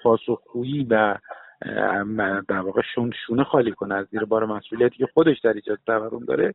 پاسخگویی 0.03 0.87
و 0.89 1.17
در 2.47 2.59
واقع 2.59 2.81
شون 2.95 3.11
شونه 3.27 3.43
خالی 3.43 3.71
کنه 3.71 3.95
از 3.95 4.07
زیر 4.11 4.25
بار 4.25 4.45
مسئولیتی 4.45 4.97
که 4.97 5.07
خودش 5.13 5.39
در 5.39 5.53
ایجاد 5.53 5.79
تورم 5.85 6.25
داره. 6.25 6.53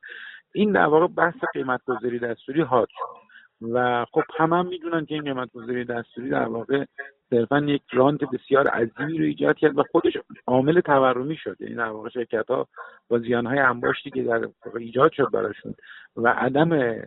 این 0.55 0.73
در 0.73 0.87
واقع 0.87 1.07
بحث 1.07 1.37
قیمت 1.53 1.81
گذاری 1.87 2.19
دستوری 2.19 2.63
حاد 2.63 2.89
شد. 2.89 3.28
و 3.63 4.05
خب 4.13 4.23
همه 4.37 4.57
هم 4.57 4.67
می‌دونن 4.67 5.07
که 5.07 5.15
این 5.15 5.25
قیمت 5.25 5.53
گذاری 5.53 5.85
دستوری 5.85 6.31
در 6.31 6.49
واقع 6.49 6.85
صرفا 7.31 7.59
یک 7.59 7.83
رانت 7.93 8.21
بسیار 8.25 8.69
عظیمی 8.69 9.19
رو 9.19 9.25
ایجاد 9.25 9.57
کرد 9.57 9.79
و 9.79 9.85
خودش 9.91 10.13
عامل 10.47 10.81
تورمی 10.81 11.37
شد. 11.37 11.57
یعنی 11.61 11.75
در 11.75 11.89
واقع 11.89 12.09
شرکت 12.09 12.51
ها 12.51 12.69
با 13.09 13.19
زیان 13.19 13.47
های 13.47 13.59
انباشتی 13.59 14.11
که 14.11 14.23
در 14.23 14.49
ایجاد 14.77 15.13
شد 15.13 15.31
براشون 15.33 15.75
و 16.17 16.29
عدم 16.29 17.01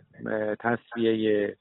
تصفیه 0.60 1.58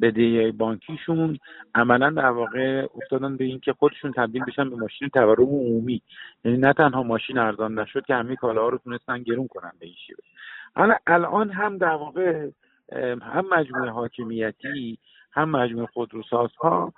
بدهی 0.00 0.52
بانکیشون 0.52 1.38
عملا 1.74 2.10
در 2.10 2.30
واقع 2.30 2.86
افتادن 2.94 3.36
به 3.36 3.44
اینکه 3.44 3.72
خودشون 3.72 4.12
تبدیل 4.12 4.44
بشن 4.44 4.70
به 4.70 4.76
ماشین 4.76 5.08
تورم 5.08 5.48
عمومی. 5.48 6.02
یعنی 6.44 6.58
نه 6.58 6.72
تنها 6.72 7.02
ماشین 7.02 7.38
ارزان 7.38 7.78
نشد 7.78 8.06
که 8.06 8.14
همه 8.14 8.36
کالاها 8.36 8.68
رو 8.68 8.78
تونستن 8.78 9.22
گرون 9.22 9.46
کنن 9.48 9.72
به 9.80 9.86
این 9.86 9.94
شیوه. 10.06 10.96
الان 11.06 11.50
هم 11.50 11.78
در 11.78 11.94
واقع 11.94 12.48
هم 13.22 13.44
مجموعه 13.50 13.90
حاکمیتی 13.90 14.98
هم 15.32 15.50
مجموعه 15.50 15.86
خودروسازها 15.86 16.92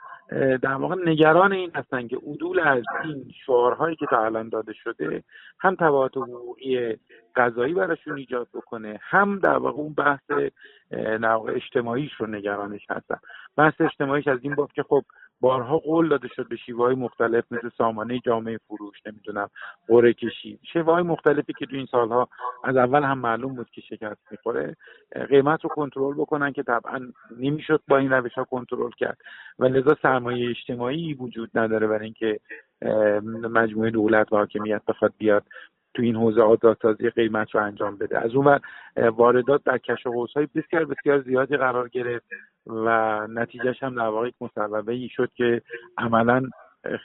در 0.62 0.74
واقع 0.74 0.96
نگران 1.06 1.52
این 1.52 1.70
هستن 1.74 2.08
که 2.08 2.16
عدول 2.16 2.60
از 2.60 2.82
این 3.04 3.32
شعارهایی 3.46 3.96
که 3.96 4.06
تا 4.10 4.24
الان 4.24 4.48
داده 4.48 4.72
شده 4.72 5.22
هم 5.60 5.74
تبعات 5.74 6.16
حقوقی 6.16 6.96
قضایی 7.36 7.74
براشون 7.74 8.16
ایجاد 8.18 8.48
بکنه 8.54 9.00
هم 9.02 9.38
در 9.38 9.56
واقع 9.56 9.78
اون 9.78 9.94
بحث 9.94 10.30
در 10.90 11.50
اجتماعیش 11.54 12.12
رو 12.18 12.26
نگرانش 12.26 12.86
هستن. 12.90 13.16
بحث 13.56 13.74
اجتماعیش 13.80 14.28
از 14.28 14.38
این 14.42 14.54
باب 14.54 14.72
که 14.72 14.82
خب 14.82 15.02
بارها 15.42 15.78
قول 15.78 16.08
داده 16.08 16.28
شد 16.28 16.48
به 16.48 16.56
شیوه 16.56 16.84
های 16.84 16.94
مختلف 16.94 17.44
مثل 17.50 17.70
سامانه 17.78 18.18
جامعه 18.18 18.58
فروش 18.68 18.96
نمی‌دونم 19.06 19.50
قره 19.88 20.12
کشی. 20.12 20.58
شیوه 20.72 20.92
های 20.92 21.02
مختلفی 21.02 21.52
که 21.58 21.66
تو 21.66 21.76
این 21.76 21.86
سالها 21.86 22.28
از 22.64 22.76
اول 22.76 23.02
هم 23.02 23.18
معلوم 23.18 23.54
بود 23.54 23.70
که 23.70 23.80
شکست 23.80 24.20
می‌خوره 24.30 24.76
قیمت 25.28 25.64
رو 25.64 25.70
کنترل 25.70 26.14
بکنن 26.14 26.52
که 26.52 26.62
طبعا 26.62 27.00
نمی‌شد 27.38 27.80
با 27.88 27.98
این 27.98 28.10
روش 28.10 28.32
ها 28.32 28.44
کنترل 28.44 28.90
کرد. 28.98 29.18
و 29.58 29.64
لذا 29.64 29.96
سرمایه 30.02 30.50
اجتماعی 30.50 31.14
وجود 31.14 31.50
نداره 31.54 31.86
برای 31.86 32.04
اینکه 32.04 32.40
مجموعه 33.50 33.90
دولت 33.90 34.32
و 34.32 34.36
حاکمیت 34.36 34.82
بخواد 34.88 35.12
بیاد 35.18 35.44
تو 35.94 36.02
این 36.02 36.16
حوزه 36.16 36.42
آزادسازی 36.42 37.10
قیمت 37.10 37.54
رو 37.54 37.62
انجام 37.62 37.96
بده. 37.96 38.18
از 38.18 38.34
اون 38.34 38.60
واردات 38.96 39.64
در 39.64 39.78
کش 39.78 40.06
های 40.36 40.48
بسیار 40.54 40.84
بسیار 40.84 41.22
زیادی 41.22 41.56
قرار 41.56 41.88
گرفت. 41.88 42.26
و 42.66 43.26
نتیجهش 43.26 43.82
هم 43.82 43.94
در 43.94 44.08
واقع 44.08 44.30
مصوبه 44.40 44.92
ای 44.92 45.08
شد 45.08 45.30
که 45.34 45.62
عملا 45.98 46.42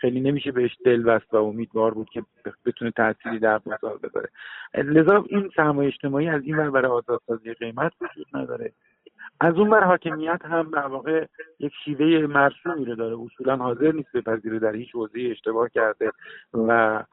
خیلی 0.02 0.20
نمیشه 0.20 0.52
بهش 0.52 0.78
دل 0.86 1.04
بست 1.04 1.34
و 1.34 1.38
امیدوار 1.38 1.94
بود 1.94 2.10
که 2.10 2.24
بتونه 2.66 2.92
تأثیری 2.92 3.40
در 3.40 3.58
بازار 3.58 3.98
بذاره. 3.98 4.30
لذا 4.74 5.26
این 5.30 5.50
سرمایه 5.56 5.88
اجتماعی 5.88 6.30
از 6.30 6.42
این 6.44 6.58
ور 6.58 6.70
برای 6.70 6.92
آزادسازی 6.92 7.54
قیمت 7.54 7.92
وجود 8.02 8.28
نداره. 8.34 8.72
از 9.40 9.56
اون 9.56 9.70
بر 9.70 9.84
حاکمیت 9.84 10.42
هم 10.46 10.72
در 10.72 10.88
واقع 10.88 11.26
یک 11.60 11.74
شیوه 11.86 12.28
مرسومی 12.28 12.86
رو 12.86 12.96
داره. 12.96 13.16
اصولا 13.20 13.56
حاضر 13.56 13.92
نیست 13.92 14.12
بپذیره 14.14 14.60
در 14.60 14.76
هیچ 14.76 14.90
حوزه 14.96 15.20
اشتباه 15.32 15.70
کرده 15.70 16.12
و 16.54 17.04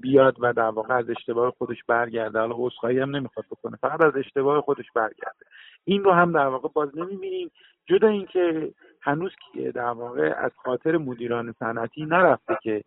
بیاد 0.00 0.36
و 0.40 0.52
در 0.52 0.68
واقع 0.68 0.94
از 0.94 1.10
اشتباه 1.10 1.50
خودش 1.58 1.84
برگرده. 1.88 2.38
حالا 2.38 2.54
عذرخواهی 2.58 2.98
هم 2.98 3.16
نمی‌خواد 3.16 3.46
بکنه 3.50 3.76
فقط 3.76 4.04
از 4.04 4.16
اشتباه 4.16 4.60
خودش 4.60 4.90
برگرده. 4.94 5.46
این 5.84 6.04
رو 6.04 6.12
هم 6.12 6.32
در 6.32 6.46
واقع 6.46 6.68
باز 6.74 6.98
نمی‌بینیم. 6.98 7.50
جدا 7.86 8.08
اینکه 8.08 8.72
هنوز 9.00 9.32
در 9.74 9.90
واقع 9.90 10.34
از 10.36 10.50
خاطر 10.56 10.96
مدیران 10.96 11.54
صنعتی 11.58 12.04
نرفته 12.04 12.58
که 12.62 12.84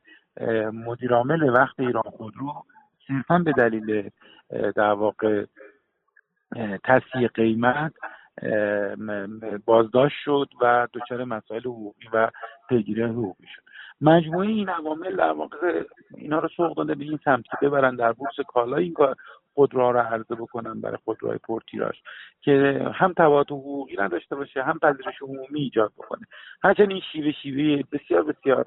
مدیرعامل 0.74 1.50
وقت 1.50 1.80
ایران 1.80 2.04
خودرو 2.04 2.64
صرفا 3.08 3.40
به 3.40 3.52
دلیل 3.52 4.10
در 4.76 4.92
واقع 4.92 5.46
تصحیح 6.84 7.28
قیمت 7.28 7.94
بازداشت 9.66 10.16
شد 10.24 10.50
و 10.62 10.88
دچار 10.94 11.24
مسائل 11.24 11.62
حقوقی 11.62 12.08
و 12.14 12.32
پیگیری 12.70 13.04
حقوقی 13.04 13.48
شد 13.56 13.62
مجموعه 14.02 14.48
این 14.48 14.70
عوامل 14.70 15.16
در 15.16 15.32
واقع 15.32 15.84
اینا 16.18 16.40
رو 16.40 16.48
سوق 16.48 16.78
داده 16.78 16.96
به 16.96 17.04
این 17.04 17.20
سمت 17.26 17.44
که 17.44 17.58
ببرن 17.62 17.96
در 17.96 18.12
بورس 18.12 18.36
کالا 18.48 18.78
این 18.78 18.94
کار 18.94 19.16
رو 19.56 19.98
عرضه 19.98 20.36
بکنن 20.36 20.82
برای 20.82 20.98
خودروهای 21.06 21.38
پرتیراژ 21.38 21.96
که 22.42 22.86
هم 22.94 23.14
تبادل 23.14 23.56
حقوقی 23.56 23.96
نداشته 23.98 24.36
باشه 24.36 24.64
هم 24.64 24.80
پذیرش 24.80 25.22
عمومی 25.22 25.60
ایجاد 25.60 25.92
بکنه. 25.98 26.28
هرچند 26.64 26.92
این 26.92 27.02
شیوه 27.12 27.32
شیوه 27.32 27.84
بسیار 27.92 28.24
بسیار 28.24 28.66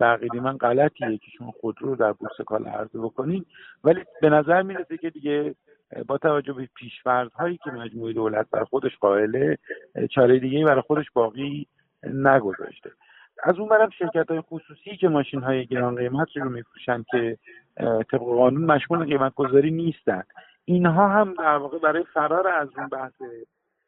بقیدی 0.00 0.40
من 0.40 0.56
غلطیه 0.56 1.18
که 1.18 1.30
شما 1.38 1.50
خودرو 1.60 1.88
رو 1.88 1.96
در 1.96 2.12
بورس 2.12 2.40
کالا 2.46 2.70
عرضه 2.70 2.98
بکنین. 2.98 3.44
ولی 3.84 4.04
به 4.22 4.30
نظر 4.30 4.62
می‌رسه 4.62 4.96
که 4.96 5.10
دیگه 5.10 5.54
با 6.06 6.18
توجه 6.18 6.52
به 6.52 6.68
پیشورد 6.74 7.32
هایی 7.32 7.58
که 7.64 7.70
مجموعه 7.70 8.12
دولت 8.12 8.46
بر 8.50 8.64
خودش 8.64 8.96
قائله 9.00 9.58
چاره 10.10 10.38
دیگه 10.38 10.64
برای 10.64 10.80
خودش 10.80 11.10
باقی 11.14 11.66
نگذاشته. 12.04 12.90
از 13.42 13.58
اون 13.58 13.68
برم 13.68 13.90
شرکت 13.90 14.30
های 14.30 14.40
خصوصی 14.40 14.96
که 14.96 15.08
ماشین 15.08 15.40
های 15.40 15.66
گران 15.66 15.96
قیمت 15.96 16.36
رو 16.36 16.50
میفروشن 16.50 17.04
که 17.10 17.38
طبق 18.10 18.20
قانون 18.20 18.64
مشمول 18.64 19.04
قیمت 19.04 19.34
گذاری 19.34 19.70
نیستن. 19.70 20.22
اینها 20.64 21.08
هم 21.08 21.34
در 21.34 21.56
واقع 21.56 21.78
برای 21.78 22.04
فرار 22.14 22.48
از 22.48 22.68
اون 22.76 22.88
بحث 22.88 23.22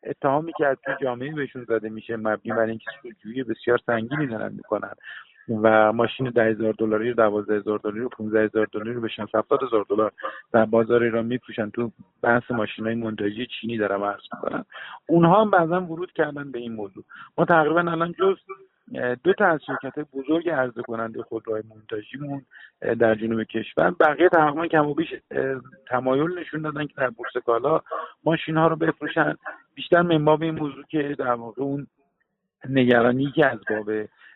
اتهامی 0.04 0.52
که 0.58 0.66
از 0.66 0.76
جامعه 1.02 1.32
بهشون 1.32 1.64
زده 1.64 1.88
میشه 1.88 2.16
مبنی 2.16 2.52
بر 2.52 2.66
اینکه 2.66 2.84
سودجویی 3.02 3.42
بسیار 3.42 3.78
سنگینی 3.86 4.26
دارن 4.26 4.52
می‌کنن. 4.52 4.94
و 5.48 5.92
ماشین 5.92 6.30
ده 6.30 6.44
هزار 6.44 6.74
دلاری 6.78 7.08
رو 7.08 7.14
دوازده 7.14 7.56
هزار 7.56 7.78
دلاری 7.78 8.00
رو 8.00 8.08
پونزده 8.08 8.44
هزار 8.44 8.68
دلاری 8.72 8.92
رو 8.92 9.00
بشن 9.00 9.26
هفتاد 9.34 9.62
هزار 9.62 9.86
دلار. 9.88 10.12
در 10.52 10.64
بازار 10.64 11.02
ایران 11.02 11.26
میفروشن. 11.26 11.70
تو 11.70 11.90
بحث 12.22 12.50
ماشین 12.50 12.86
های 12.86 12.94
منتاجی 12.94 13.46
چینی 13.46 13.78
دارم 13.78 14.04
عرض 14.04 14.22
می‌کنن 14.34 14.64
اونها 15.06 15.40
هم 15.40 15.50
بعضا 15.50 15.80
ورود 15.80 16.12
کردن 16.12 16.50
به 16.52 16.58
این 16.58 16.72
موضوع. 16.72 17.04
ما 17.38 17.44
تقریبا 17.44 17.80
الان 17.80 18.12
جز 18.12 18.36
دو 19.24 19.32
تا 19.32 19.46
از 19.46 19.60
شرکت 19.66 19.98
بزرگ 20.12 20.48
عرضه 20.48 20.82
کننده 20.82 21.22
خودروهای 21.22 21.62
مونتاژیمون 21.68 22.42
در 22.98 23.14
جنوب 23.14 23.42
کشور. 23.42 23.90
بقیه 23.90 24.28
تقریبا 24.28 24.66
کم 24.66 24.86
و 24.86 24.94
بیش 24.94 25.08
تمایل 25.88 26.38
نشون 26.38 26.62
دادن 26.62 26.86
که 26.86 26.94
در 26.96 27.10
بورس 27.10 27.32
کالا 27.46 27.80
ماشین 28.24 28.56
ها 28.56 28.66
رو 28.66 28.76
بفروشن. 28.76 29.34
بیشتر 29.74 30.02
منباب 30.02 30.42
این 30.42 30.54
موضوع 30.54 30.84
که 30.88 31.16
در 31.18 31.32
واقع 31.32 31.62
اون 31.62 31.86
نگرانی 32.68 33.32
که 33.34 33.46
از 33.46 33.58
باب 33.70 33.90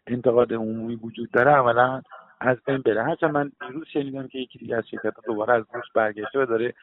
انتقاد 0.07 0.53
عمومی 0.53 0.95
وجود 0.95 1.31
داره 1.31 1.51
اولا 1.51 2.03
از 2.41 2.57
بین 2.67 2.79
بره. 2.79 3.03
هرچند 3.03 3.31
من 3.31 3.53
دیروز 3.61 3.87
شنیدم 3.93 4.29
که 4.29 4.39
یکی 4.39 4.59
دیگه 4.59 4.77
از 4.77 4.85
شرکت 4.89 5.15
دوباره 5.27 5.55
از 5.55 5.65
بورس 5.73 5.87
برگشته 5.95 6.39
و 6.39 6.47
داره 6.47 6.75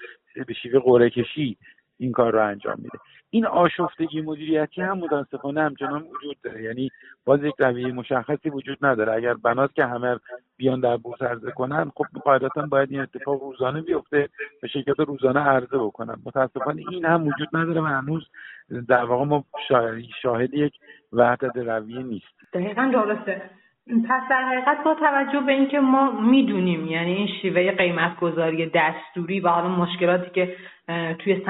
به 0.47 0.53
شیوه 0.53 0.79
قرعه 0.79 1.09
کشی 1.09 1.57
این 2.03 2.11
کار 2.11 2.33
رو 2.33 2.47
انجام 2.47 2.75
میده. 2.77 2.97
این 3.29 3.45
آشفتگی 3.45 4.21
مدیریتی 4.21 4.81
هم 4.81 4.97
متاسفانه 4.97 5.61
همچنان 5.61 6.01
وجود 6.01 6.37
داره. 6.43 6.63
یعنی 6.63 6.89
باز 7.25 7.43
یک 7.43 7.53
رویه 7.59 7.91
مشخصی 7.91 8.49
وجود 8.49 8.77
نداره. 8.81 9.13
اگر 9.13 9.33
بناست 9.33 9.75
که 9.75 9.85
همه 9.85 10.19
بیان 10.57 10.79
در 10.79 10.97
بورس 10.97 11.21
عرضه 11.21 11.51
کنن 11.51 11.91
خب 11.95 12.05
قاعدتا 12.23 12.61
باید 12.61 12.91
این 12.91 13.01
اتفاق 13.01 13.41
روزانه 13.41 13.81
بیفته 13.81 14.29
و 14.63 14.67
شرکت 14.67 14.99
روزانه 14.99 15.39
عرضه 15.39 15.77
بکنن. 15.77 16.15
متاسفانه 16.25 16.83
این 16.91 17.05
هم 17.05 17.27
وجود 17.27 17.49
نداره 17.53 17.81
و 17.81 17.85
هنوز 17.85 18.29
در 18.87 19.03
واقع 19.03 19.25
ما 19.25 19.43
شاهد 20.21 20.53
یک 20.53 20.73
وحدت 21.13 21.55
رویه 21.55 22.03
نیست. 22.03 22.53
دقیقا 22.53 22.91
درسته. 22.93 23.41
پس 23.87 24.21
در 24.29 24.43
حقیقت 24.43 24.83
با 24.83 24.95
توجه 24.95 25.39
به 25.39 25.51
اینکه 25.51 25.79
ما 25.79 26.11
می‌دونیم 26.11 26.87
یعنی 26.87 27.13
این 27.13 27.27
شیوه 27.27 27.71
قیمت 27.71 28.19
گذاری 28.19 28.71
دستوری 28.73 29.39
و 29.39 29.47
حالا 29.47 29.67
مشکلاتی 29.67 30.29
که 30.29 30.55
توی 31.19 31.41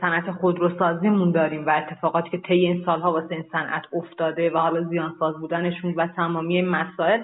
صنعت 0.00 0.30
خودروسازیمون 0.30 1.30
داریم 1.32 1.66
و 1.66 1.70
اتفاقاتی 1.70 2.30
که 2.30 2.38
طی 2.38 2.54
این 2.54 2.82
سالها 2.84 3.12
واسه 3.12 3.34
این 3.34 3.44
صنعت 3.52 3.82
افتاده 3.92 4.50
و 4.50 4.58
حالا 4.58 4.82
زیانساز 4.82 5.40
بودنشون 5.40 5.94
و 5.96 6.06
تمامی 6.06 6.62
مسائل 6.62 7.20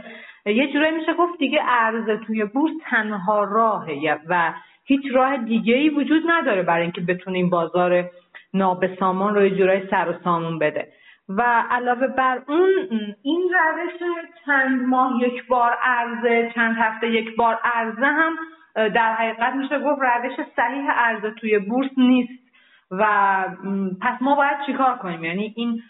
یه 0.47 0.73
جورایی 0.73 0.95
میشه 0.95 1.15
گفت 1.15 1.39
دیگه 1.39 1.59
عرضه 1.69 2.17
توی 2.27 2.45
بورس 2.45 2.73
تنها 2.91 3.45
راهه 3.45 4.19
و 4.29 4.53
هیچ 4.85 5.03
راه 5.15 5.37
دیگه 5.37 5.75
ای 5.75 5.89
وجود 5.89 6.23
نداره 6.27 6.63
برای 6.63 6.83
اینکه 6.83 7.01
بتونه 7.01 7.39
این 7.39 7.51
بازار 7.51 8.11
نابسامان 8.55 9.35
رو 9.35 9.45
یه 9.45 9.57
جورایی 9.57 9.83
سر 9.91 10.09
و 10.09 10.25
سامون 10.25 10.59
بده. 10.59 10.89
و 11.29 11.43
علاوه 11.71 12.07
بر 12.07 12.43
اون 12.49 12.71
این 13.23 13.51
روش 13.53 14.11
چند 14.47 14.83
ماه 14.83 15.23
یک 15.23 15.47
بار 15.47 15.73
عرضه 15.83 16.53
چند 16.55 16.77
هفته 16.79 17.11
یک 17.11 17.37
بار 17.37 17.59
عرضه 17.65 18.07
هم 18.07 18.37
در 18.75 19.15
حقیقت 19.15 19.55
میشه 19.55 19.79
گفت 19.79 20.03
روش 20.03 20.47
صحیح 20.57 20.91
عرضه 20.91 21.31
توی 21.31 21.59
بورس 21.59 21.91
نیست. 21.97 22.45
و 22.91 23.05
پس 24.03 24.23
ما 24.23 24.35
باید 24.35 24.57
چیکار 24.67 24.99
کنیم؟ 24.99 25.25
یعنی 25.25 25.55
این 25.57 25.83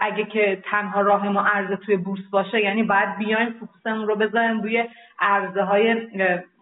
اگه 0.00 0.24
که 0.24 0.62
تنها 0.70 1.00
راه 1.00 1.28
ما 1.28 1.42
عرضه 1.42 1.76
توی 1.76 1.96
بورس 1.96 2.20
باشه 2.32 2.60
یعنی 2.60 2.82
باید 2.82 3.16
بیایم 3.18 3.54
فوکسمون 3.60 4.06
رو 4.06 4.16
بذاریم 4.16 4.60
روی 4.60 4.84
عرضه 5.20 5.62
های 5.62 5.96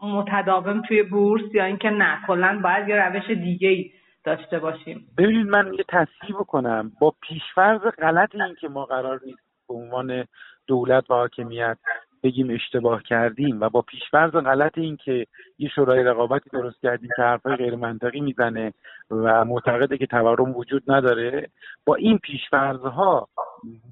متداوم 0.02 0.82
توی 0.82 1.02
بورس 1.02 1.54
یا 1.54 1.64
اینکه 1.64 1.90
نه 1.90 2.18
کلا 2.26 2.60
باید 2.62 2.88
یه 2.88 2.96
روش 2.96 3.30
دیگه 3.30 3.68
ای 3.68 3.90
داشته 4.26 4.58
باشیم. 4.58 5.06
ببینید 5.18 5.46
من 5.46 5.74
یه 5.74 5.84
تصحیح 5.88 6.36
بکنم. 6.40 6.92
با 7.00 7.14
پیشفرض 7.20 7.80
غلط 7.80 8.34
این 8.34 8.54
که 8.60 8.68
ما 8.68 8.84
قرار 8.84 9.20
نیست 9.26 9.38
به 9.68 9.74
عنوان 9.74 10.24
دولت 10.66 11.10
و 11.10 11.14
حاکمیت 11.14 11.78
بگیم 12.22 12.50
اشتباه 12.50 13.02
کردیم 13.02 13.60
و 13.60 13.68
با 13.68 13.82
پیشفرض 13.82 14.30
غلط 14.30 14.78
این 14.78 14.96
که 14.96 15.26
یه 15.58 15.68
شورای 15.68 16.04
رقابتی 16.04 16.50
درست 16.50 16.80
کردیم 16.82 17.10
که 17.16 17.22
حرفای 17.22 17.56
غیر 17.56 17.76
منطقی 17.76 18.20
می‌زنه 18.20 18.72
و 19.10 19.44
معتقده 19.44 19.98
که 19.98 20.06
تورم 20.06 20.56
وجود 20.56 20.82
نداره 20.88 21.48
با 21.86 21.94
این 21.94 22.18
پیشفرض 22.18 22.80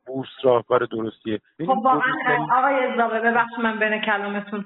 بورس 0.07 0.29
راهکار 0.43 0.85
درستیه. 0.85 1.41
خب 1.67 1.69
واقعا 1.69 2.47
آقای 2.53 2.75
ازاقه 2.75 3.21
ببخش 3.21 3.53
من 3.63 3.79
بین 3.79 4.01
کلامتون 4.01 4.65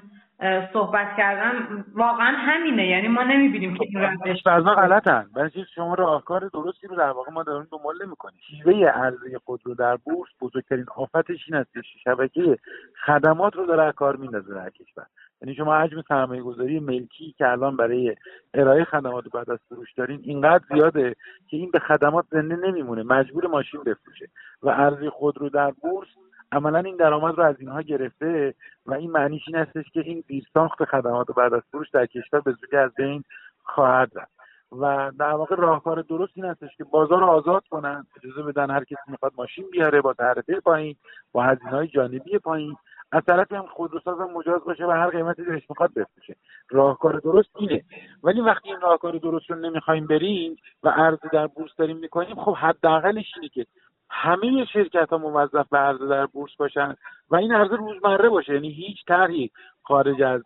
صحبت 0.73 1.17
کردم 1.17 1.85
واقعا 1.93 2.35
همینه. 2.37 2.87
یعنی 2.87 3.07
ما 3.07 3.23
نمی‌بینیم 3.23 3.77
که 3.77 3.85
این 3.89 4.01
روش 4.01 4.43
بعضا 4.43 4.75
غلطن. 4.75 5.25
برای 5.35 5.51
شما 5.75 5.93
راهکار 5.93 6.49
درستی 6.53 6.87
رو 6.87 6.95
در 6.95 7.09
واقع 7.09 7.31
ما 7.31 7.43
داریم 7.43 7.67
دنبال 7.71 7.95
نمی‌کنیم. 8.05 8.39
شیوه 8.47 8.85
عرضه 8.85 9.39
خودرو 9.45 9.75
در 9.75 9.95
بورس 9.95 10.29
بزرگترین 10.41 10.85
آفتش 10.95 11.39
این 11.47 11.57
است 11.57 11.73
که 11.73 11.81
شبکه 12.03 12.57
خدمات 13.05 13.55
رو 13.55 13.65
داره 13.65 13.91
کار 13.91 14.15
میندازه 14.15 14.53
در 14.53 14.69
کشور. 14.69 15.05
یعنی 15.41 15.55
شما 15.55 15.75
حجم 15.75 16.01
سرمایه 16.01 16.41
گذاری 16.41 16.79
ملکی 16.79 17.35
که 17.37 17.47
الان 17.47 17.77
برای 17.77 18.15
ارائه 18.53 18.83
خدمات 18.83 19.23
بعد 19.33 19.49
از 19.49 19.59
فروش 19.69 19.93
دارین 19.93 20.19
اینقدر 20.23 20.63
زیاده 20.73 21.15
که 21.49 21.57
این 21.57 21.71
به 21.71 21.79
خدمات 21.79 22.25
زنده 22.31 22.55
نمیمونه. 22.55 23.03
مجبور 23.03 23.47
ماشین 23.47 23.83
بفروشه. 23.83 24.27
و 24.63 24.69
ارزی 24.69 25.09
خودرو 25.09 25.49
در 25.49 25.71
بورس 25.71 26.07
عملا 26.51 26.79
این 26.79 26.95
درآمد 26.95 27.37
رو 27.37 27.43
از 27.43 27.55
اینها 27.59 27.81
گرفته 27.81 28.53
و 28.85 28.93
این 28.93 29.11
معنیش 29.11 29.41
این 29.47 29.55
هستش 29.57 29.85
که 29.93 29.99
این 29.99 30.23
بیرساخت 30.27 30.85
خدمات 30.85 31.29
و 31.29 31.33
بعد 31.33 31.53
از 31.53 31.61
فروش 31.71 31.89
در 31.89 32.05
کشور 32.05 32.39
به 32.39 32.51
زودی 32.51 32.77
از 32.77 32.91
بین 32.97 33.23
خواهد 33.63 34.11
رفت. 34.15 34.39
و 34.71 35.11
در 35.19 35.33
واقع 35.33 35.55
راهکار 35.55 36.01
درست 36.01 36.31
این 36.35 36.45
هستش 36.45 36.77
که 36.77 36.83
بازار 36.83 37.19
رو 37.19 37.25
آزاد 37.25 37.67
کنن 37.67 38.05
اجازه 38.17 38.43
بدن 38.43 38.71
هر 38.71 38.83
کسی 38.83 39.01
می‌خواد 39.07 39.31
ماشین 39.37 39.65
بیاره 39.71 40.01
با 40.01 40.13
تعرفه 40.13 40.59
پایین 40.59 40.95
با 41.31 41.43
هزینه 41.43 41.71
های 41.71 41.87
جانبی 41.87 42.39
پایین. 42.39 42.75
از 43.11 43.23
طرفی 43.27 43.55
هم 43.55 43.65
خودروساز 43.65 44.19
هم 44.19 44.31
مجاز 44.31 44.63
باشه 44.63 44.85
و 44.85 44.91
هر 44.91 45.09
قیمتی 45.09 45.43
دلش 45.43 45.69
می‌خواد 45.69 45.93
بفروشه. 45.93 46.35
راهکار 46.69 47.19
درست 47.19 47.49
اینه. 47.55 47.83
ولی 48.23 48.41
وقتی 48.41 48.69
این 48.69 48.81
راهکار 48.81 49.17
درست 49.17 49.49
رو 49.49 49.55
نمی‌خوایم 49.55 50.07
بریم 50.07 50.55
و 50.83 50.89
عرضه 50.89 51.29
در 51.33 51.47
بورس 51.47 51.71
داریم 51.77 51.97
می‌کنیم 51.97 52.35
خب 52.35 52.55
حداقلش 52.55 53.31
اینه 53.35 53.49
که 53.49 53.65
همه 54.09 54.65
شرکت 54.65 55.09
ها 55.09 55.17
موظف 55.17 55.69
به 55.69 55.77
عرضه 55.77 56.07
در 56.07 56.25
بورس 56.25 56.55
باشن 56.57 56.95
و 57.29 57.35
این 57.35 57.51
عرضه 57.51 57.75
روزمره 57.75 58.29
باشه. 58.29 58.53
یعنی 58.53 58.69
هیچ 58.69 59.05
طرحی 59.07 59.51
خارج 59.83 60.21
از 60.21 60.41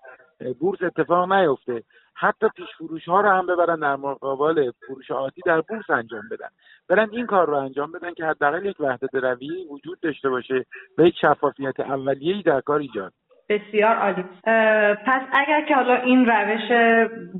بورس 0.60 0.82
اتفاق 0.82 1.32
نیفته. 1.32 1.84
حتی 2.16 2.48
پیش 2.56 2.68
فروش 2.78 3.06
ها 3.10 3.22
رو 3.22 3.30
هم 3.30 3.46
ببرن 3.46 3.80
در 3.80 3.96
مقابل 3.96 4.72
فروش 4.88 5.12
آتی 5.12 5.42
در 5.46 5.62
بورس 5.62 5.90
انجام 5.90 6.30
بدن. 6.32 6.50
برن 6.90 7.10
این 7.12 7.26
کار 7.26 7.48
رو 7.48 7.58
انجام 7.58 7.92
بدن 7.92 8.14
که 8.14 8.26
حداقل 8.26 8.66
یک 8.66 8.80
وحدت 8.80 9.16
رویه 9.16 9.68
وجود 9.68 10.00
داشته 10.00 10.30
باشه 10.30 10.66
و 10.98 11.02
یک 11.08 11.16
شفافیت 11.22 11.80
اولیه‌ای 11.80 12.42
در 12.42 12.62
کار 12.62 12.80
ایجاد 12.80 13.14
بسیار 13.54 13.96
عالی. 13.96 14.24
پس 15.06 15.22
اگر 15.34 15.62
که 15.68 15.76
حالا 15.76 15.96
این 15.96 16.26
روش 16.26 16.72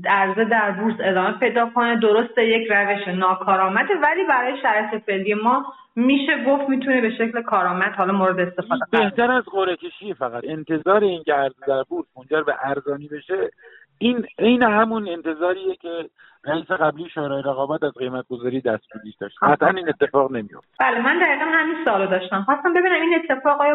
عرضه 0.06 0.44
در 0.44 0.70
بورس 0.70 0.94
ادامه 1.00 1.38
پیدا 1.38 1.70
کنه 1.74 2.00
درسته 2.00 2.46
یک 2.46 2.70
روش 2.70 3.08
ناکارآمده 3.08 3.94
ولی 4.02 4.24
برای 4.28 4.62
شرایط 4.62 5.04
فعلی 5.06 5.34
ما 5.34 5.64
میشه 5.96 6.44
گفت 6.46 6.68
می‌تونه 6.68 7.00
به 7.00 7.10
شکل 7.10 7.42
کارآمد 7.42 7.92
حالا 7.92 8.12
مورد 8.12 8.40
استفاده 8.40 8.82
بهتر 8.90 9.30
از 9.30 9.44
قرعه 9.44 9.76
کشی 9.76 10.14
فقط. 10.14 10.44
انتظار 10.44 11.04
این 11.04 11.22
که 11.22 11.34
عرضه 11.34 11.66
در 11.66 11.82
بورس 11.88 12.06
منجر 12.16 12.42
به 12.42 12.54
ارزانی 12.62 13.08
بشه 13.08 13.50
این 13.98 14.26
عین 14.38 14.62
همون 14.62 15.08
انتظاریه 15.08 15.76
که 15.76 16.08
رئیس 16.44 16.70
قبلی 16.70 17.08
شورای 17.08 17.42
رقابت 17.42 17.82
از 17.82 17.92
قیمت 17.98 18.24
گذاری 18.28 18.60
دستوری 18.60 19.14
داشت 19.20 19.36
قطعا 19.42 19.68
این 19.68 19.88
اتفاق 19.88 20.32
نمیفته 20.32 20.68
بله 20.80 21.00
من 21.00 21.18
دقیقا 21.18 21.44
همین 21.44 21.84
سوالو 21.84 22.06
داشتم. 22.06 22.42
خواستم 22.42 22.72
ببینم 22.72 23.02
این 23.02 23.20
اتفاق 23.24 23.60
آیا 23.60 23.74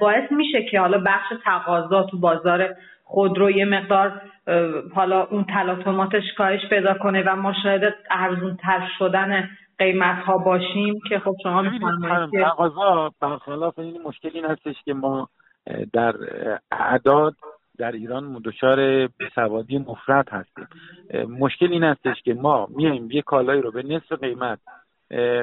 باعث 0.00 0.32
میشه 0.32 0.64
که 0.70 0.80
حالا 0.80 0.98
بخش 1.06 1.32
تقاضا 1.44 2.02
تو 2.02 2.18
بازار 2.18 2.74
خودرو 3.04 3.50
یه 3.50 3.64
مقدار 3.64 4.20
حالا 4.94 5.24
اون 5.24 5.44
تلاطماتش 5.44 6.22
کاهش 6.38 6.66
پیدا 6.70 6.94
کنه 6.94 7.22
و 7.26 7.36
ما 7.36 7.52
شاید 7.62 7.94
ارزون 8.10 8.56
تر 8.56 8.88
شدن 8.98 9.48
قیمت 9.78 10.24
ها 10.24 10.38
باشیم 10.38 11.00
که 11.08 11.18
خب 11.18 11.34
شما 11.42 11.62
میفرمایید 11.62 12.30
تقاضا 12.44 13.12
برخلاف 13.20 13.78
این 13.78 14.02
مشکل 14.04 14.30
این 14.34 14.44
هستش 14.44 14.76
که 14.84 14.94
ما 14.94 15.28
در 15.92 16.14
اعداد 16.72 17.34
در 17.78 17.92
ایران 17.92 18.40
دچار 18.44 19.08
سوادی 19.34 19.78
مفرد 19.78 20.28
هستیم. 20.28 20.68
مشکل 21.28 21.72
این 21.72 21.84
هستش 21.84 22.22
که 22.22 22.34
ما 22.34 22.68
میایم 22.70 23.10
یه 23.10 23.22
کالایی 23.22 23.62
رو 23.62 23.70
به 23.70 23.82
نصف 23.82 24.12
قیمت 24.12 24.58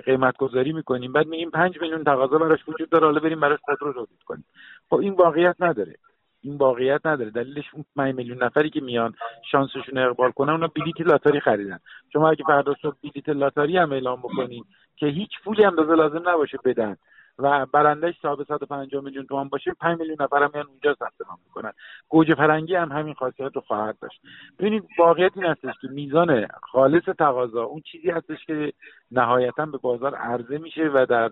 قیمت 0.05 0.37
گذاری 0.37 0.73
می‌کنیم 0.73 1.13
بعد 1.13 1.27
میگیم 1.27 1.49
پنج 1.49 1.81
میلیون 1.81 2.03
تقاضا 2.03 2.37
براش 2.37 2.59
وجود 2.67 2.89
داره 2.89 3.05
حالا 3.05 3.19
بریم 3.19 3.39
براش 3.39 3.59
خودرو 3.63 3.93
تولید 3.93 4.23
کنیم. 4.25 4.45
خب 4.89 4.95
این 4.95 5.13
واقعیت 5.13 5.55
نداره. 5.59 5.95
این 6.43 6.57
واقعیت 6.57 7.05
نداره. 7.05 7.29
دلیلش 7.29 7.65
اون 7.73 7.85
5 7.95 8.15
میلیون 8.15 8.43
نفری 8.43 8.69
که 8.69 8.81
میان 8.81 9.13
شانسشون 9.51 9.97
اقبال 9.97 10.31
کنن 10.31 10.49
اونا 10.49 10.67
بلیت 10.67 11.01
لاتاری 11.01 11.39
خریدن. 11.39 11.79
شما 12.13 12.29
اگه 12.29 12.43
فردا 12.47 12.75
صبح 12.81 12.95
بلیت 13.03 13.29
لاتاری 13.29 13.77
هم 13.77 13.91
اعلام 13.91 14.19
بکنین 14.19 14.63
که 14.95 15.05
هیچ 15.05 15.29
پولی 15.43 15.63
هم 15.63 15.75
لازم 15.75 16.29
نباشه 16.29 16.57
بدن 16.65 16.95
و 17.39 17.65
برندش 17.65 18.15
صاحب 18.21 18.43
150 18.43 19.03
میلیون 19.03 19.25
تومان 19.25 19.49
باشه 19.49 19.73
5 19.79 19.99
میلیون 19.99 20.17
نفر 20.21 20.43
هم 20.43 20.51
میان 20.53 20.67
اونجا 20.67 20.93
ثبت 20.93 21.27
نام 21.29 21.39
می‌کنن. 21.45 21.71
گوجه 22.09 22.35
فرنگی 22.35 22.75
هم 22.75 22.91
همین 22.91 23.13
خاصیت 23.13 23.51
رو 23.55 23.61
خواهد 23.61 23.99
داشت. 24.01 24.21
ببینید 24.59 24.83
واقعیت 24.99 25.31
این 25.35 25.45
هستش 25.45 25.73
که 25.81 25.87
میزان 25.87 26.47
خالص 26.63 27.03
تقاضا 27.03 27.63
اون 27.63 27.81
چیزی 27.81 28.09
هستش 28.09 28.45
که 28.45 28.73
نهایتا 29.11 29.65
به 29.65 29.77
بازار 29.77 30.15
عرضه 30.15 30.57
میشه 30.57 30.89
و 30.93 31.05
در 31.09 31.31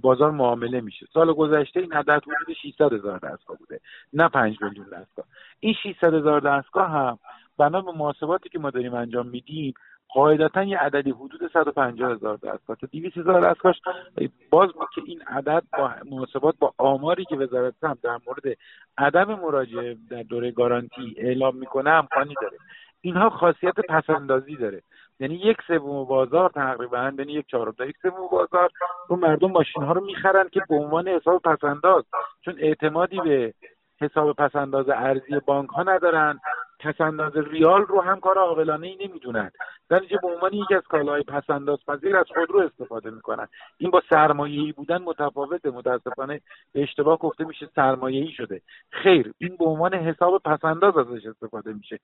بازار 0.00 0.30
معامله 0.30 0.80
میشه. 0.80 1.06
سال 1.14 1.32
گذشته 1.32 1.80
این 1.80 1.92
عدد 1.92 2.22
حدود 2.22 2.56
600 2.62 2.92
هزار 2.92 3.18
دستگاه 3.18 3.56
بوده 3.56 3.80
نه 4.12 4.28
5 4.28 4.62
میلیون 4.62 4.86
دستگاه. 4.86 5.24
این 5.60 5.74
600 5.82 6.14
هزار 6.14 6.40
دستگاه 6.40 6.90
هم 6.90 7.18
بنا 7.58 7.80
به 7.80 7.92
محاسباتی 7.92 8.48
که 8.48 8.58
ما 8.58 8.70
داریم 8.70 8.94
انجام 8.94 9.26
میدیم 9.26 9.74
قاعدتا 10.14 10.62
یه 10.62 10.78
عددی 10.78 11.10
حدود 11.10 11.50
150 11.52 12.12
هزار 12.12 12.36
دستگاه 12.36 12.76
تا 12.76 12.86
200 12.92 13.18
هزار 13.18 13.50
دستگاه 13.50 13.74
باز 14.50 14.70
که 14.94 15.02
این 15.04 15.22
عدد 15.22 15.62
با 15.78 15.90
مناسبات 16.10 16.54
با 16.58 16.72
آماری 16.78 17.24
که 17.24 17.36
وزارت 17.36 17.74
هم 17.82 17.98
در 18.02 18.18
مورد 18.26 18.56
عدم 18.98 19.34
مراجعه 19.34 19.96
در 20.10 20.22
دوره 20.22 20.50
گارانتی 20.50 21.14
اعلام 21.16 21.56
می‌کنه 21.56 21.90
امکانی 21.90 22.34
داره. 22.42 22.56
اینها 23.00 23.30
خاصیت 23.30 23.74
پسندازی 23.88 24.56
داره. 24.56 24.82
یعنی 25.20 25.34
یک 25.34 25.56
سوم 25.66 26.04
بازار 26.04 26.50
تقریبا 26.50 27.12
یعنی 27.18 27.32
یک 27.32 27.46
چهارم 27.46 27.74
یک 27.80 27.96
سوم 28.02 28.28
بازار 28.30 28.70
رو 29.08 29.16
مردم 29.16 29.50
ماشین 29.50 29.82
ها 29.82 29.92
رو 29.92 30.04
می‌خرن 30.04 30.48
که 30.48 30.62
به 30.68 30.74
عنوان 30.74 31.08
حساب 31.08 31.42
پسنداز 31.42 32.04
چون 32.44 32.54
اعتمادی 32.58 33.20
به 33.20 33.54
حساب 34.00 34.36
پسنداز 34.36 34.88
ارزی 34.88 35.40
بانک 35.46 35.70
ها 35.70 35.82
ندارن. 35.82 36.40
پسنداز 36.80 37.36
ریال 37.36 37.82
رو 37.82 38.00
هم 38.00 38.20
کار 38.20 38.38
عاقلانه 38.38 38.86
ای 38.86 39.08
نمی‌دونن. 39.08 39.50
در 39.88 40.00
به 40.22 40.28
عنوان 40.28 40.52
یکی 40.52 40.74
از 40.74 40.82
کالاهای 40.82 41.22
پسنداز 41.22 41.78
پذیر 41.88 42.16
از 42.16 42.26
خودرو 42.34 42.60
استفاده 42.60 43.10
می‌کنن. 43.10 43.48
این 43.78 43.90
با 43.90 44.02
سرمایه‌ای 44.10 44.72
بودن 44.72 45.02
متفاوته. 45.02 45.70
متاسفانه 45.70 46.40
به 46.72 46.82
اشتباه 46.82 47.18
گفته 47.18 47.44
میشه 47.44 47.68
سرمایه‌ای 47.74 48.32
شده. 48.32 48.60
خیر 48.90 49.32
این 49.38 49.56
به 49.56 49.64
عنوان 49.64 49.94
حساب 49.94 50.42
پسنداز 50.42 50.96
ازش 50.96 51.26
استفاده 51.26 51.72
میشه. 51.72 51.98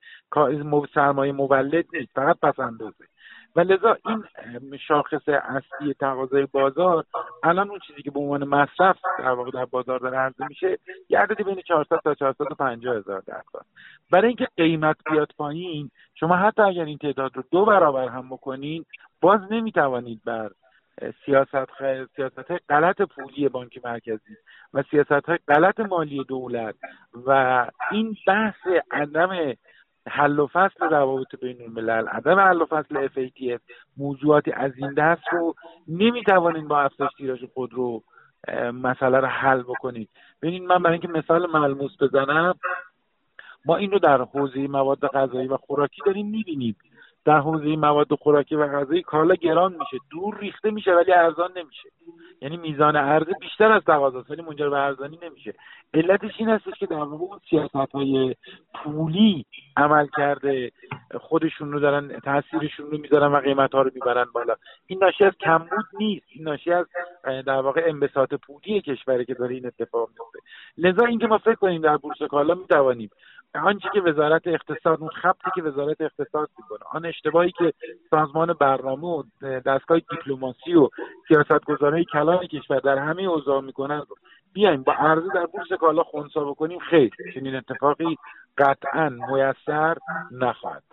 سرمایه 0.93 1.31
مولد 1.31 1.85
نیست. 1.93 2.11
فقط 2.15 2.39
پسندازه. 2.39 3.05
و 3.55 3.59
لذا 3.59 3.97
این 4.05 4.77
شاخص 4.87 5.29
اصلی 5.29 5.93
تقاضای 5.93 6.45
بازار 6.45 7.05
الان 7.43 7.69
اون 7.69 7.79
چیزی 7.87 8.01
که 8.01 8.11
به 8.11 8.19
عنوان 8.19 8.43
مصرف 8.43 8.97
در 9.19 9.31
واقع 9.31 9.51
در 9.51 9.65
بازار 9.65 9.99
داره 9.99 10.17
عرضه 10.17 10.47
میشه 10.47 10.77
یه 11.09 11.19
عددی 11.19 11.43
بین 11.43 11.61
400 11.67 11.99
تا 12.03 12.15
450 12.15 12.95
هزار 12.95 13.23
درصد 13.27 13.65
برای 14.11 14.27
اینکه 14.27 14.47
قیمت 14.57 14.95
بیاد 15.11 15.31
پایین 15.37 15.91
شما 16.15 16.35
حتی 16.35 16.61
اگر 16.61 16.85
این 16.85 16.97
تعداد 16.97 17.35
رو 17.35 17.43
دو 17.51 17.65
برابر 17.65 18.07
هم 18.07 18.29
بکنین 18.29 18.85
باز 19.21 19.41
نمی‌توانید 19.51 20.21
بر 20.25 20.51
سیاست 21.25 21.67
سیاست 22.15 22.51
های 22.51 22.59
غلط 22.69 23.01
پولی 23.01 23.49
بانک 23.49 23.85
مرکزی 23.85 24.37
و 24.73 24.83
سیاست 24.91 25.11
های 25.11 25.37
غلط 25.47 25.79
مالی 25.79 26.23
دولت 26.23 26.75
و 27.27 27.65
این 27.91 28.15
بحث 28.27 28.67
عدم 28.91 29.29
حل 30.09 30.39
و 30.39 30.47
فصل 30.47 30.89
روابط 30.91 31.35
بین 31.41 31.61
الملل 31.61 32.07
عدم 32.07 32.39
حل 32.39 32.61
و 32.61 32.65
فصل 32.65 33.07
FATF 33.07 33.59
موضوعاتی 33.97 34.51
از 34.51 34.71
این 34.77 34.93
دست 34.93 35.23
رو 35.31 35.55
نمی‌توانید 35.87 36.67
با 36.67 36.81
افزایش 36.81 37.11
تیراژ 37.17 37.43
خود 37.53 37.73
رو 37.73 38.03
مسئله 38.73 39.19
رو 39.19 39.27
حل 39.27 39.61
بکنید. 39.61 40.09
ببینید 40.41 40.63
من 40.63 40.83
برای 40.83 40.99
اینکه 40.99 41.19
مثال 41.19 41.51
ملموس 41.51 41.91
بزنم 42.01 42.55
ما 43.65 43.75
این 43.75 43.91
رو 43.91 43.99
در 43.99 44.21
حوزه 44.21 44.67
مواد 44.67 45.07
غذایی 45.07 45.47
و 45.47 45.57
خوراکی 45.57 46.01
داریم 46.05 46.29
می‌بینیم 46.29 46.75
در 47.27 47.39
حوزه 47.39 47.75
مواد 47.75 48.13
خوراکی 48.13 48.55
و 48.55 48.67
غذایی 48.67 49.01
کالا 49.01 49.35
گران 49.35 49.71
میشه 49.71 49.97
دور 50.11 50.37
ریخته 50.37 50.71
میشه 50.71 50.91
ولی 50.91 51.11
ارزان 51.13 51.49
نمیشه. 51.55 51.89
یعنی 52.41 52.57
میزان 52.57 52.95
عرضه 52.95 53.31
بیشتر 53.41 53.71
از 53.71 53.83
تقاضاست 53.83 54.31
ولی 54.31 54.41
منجر 54.41 54.69
به 54.69 54.77
ارزانی 54.77 55.19
نمیشه. 55.21 55.53
علتش 55.93 56.31
این 56.37 56.49
هستش 56.49 56.79
که 56.79 56.85
در 56.85 56.95
واقع 56.95 57.23
اون 57.23 57.39
سیاست 57.49 57.75
های 57.75 58.35
پولی 58.73 59.45
عمل 59.77 60.07
کرده 60.17 60.71
خودشون 61.21 61.71
رو 61.71 61.79
دارن 61.79 62.19
تاثیرشون 62.19 62.91
رو 62.91 62.97
می‌ذارن 62.97 63.31
و 63.31 63.39
قیمت 63.39 63.71
ها 63.75 63.81
رو 63.81 63.91
می‌برن 63.93 64.25
بالا. 64.33 64.55
این 64.87 64.99
ناشی 65.01 65.23
از 65.23 65.33
کمبود 65.39 65.85
نیست 65.99 66.25
این 66.29 66.43
ناشی 66.43 66.71
از 66.71 66.85
در 67.23 67.61
واقع 67.61 67.81
انبساط 67.85 68.33
پولی 68.33 68.81
کشوری 68.81 69.25
که 69.25 69.33
داره 69.33 69.55
این 69.55 69.65
اتفاق 69.65 70.09
میفته. 70.09 70.39
لذا 70.77 71.05
اینکه 71.05 71.27
ما 71.27 71.37
فکر 71.37 71.55
کنیم 71.55 71.81
در 71.81 71.97
بورس 71.97 72.23
کالا 72.29 72.53
می‌توانیم 72.53 73.09
آنچه 73.55 73.89
که 73.93 74.01
وزارت 74.01 74.47
اقتصاد 74.47 74.99
اون 74.99 75.09
خبتی 75.09 75.51
که 75.55 75.61
وزارت 75.61 76.01
اقتصاد 76.01 76.49
می‌کنه 76.57 76.79
آن 76.91 77.05
اشتباهی 77.17 77.51
که 77.51 77.73
سازمان 78.09 78.53
برنامه 78.53 79.07
و 79.07 79.23
دستگاه 79.65 79.99
دیپلماسی 79.99 80.73
و 80.73 80.89
سیاستگزارهای 81.27 82.05
کلان 82.05 82.47
کشور 82.47 82.79
در 82.79 82.97
همه 82.97 83.23
اوضاع 83.23 83.61
می‌کنن 83.61 84.03
بیایم 84.53 84.83
با 84.83 84.93
عرضه 84.93 85.27
در 85.33 85.45
بورس 85.45 85.79
کالا 85.79 86.03
خونسا 86.03 86.43
بکنیم 86.43 86.79
خیر. 86.79 87.13
چنین 87.35 87.55
اتفاقی 87.55 88.17
قطعا 88.57 89.09
میسر 89.09 89.97
نخواهد. 90.31 90.83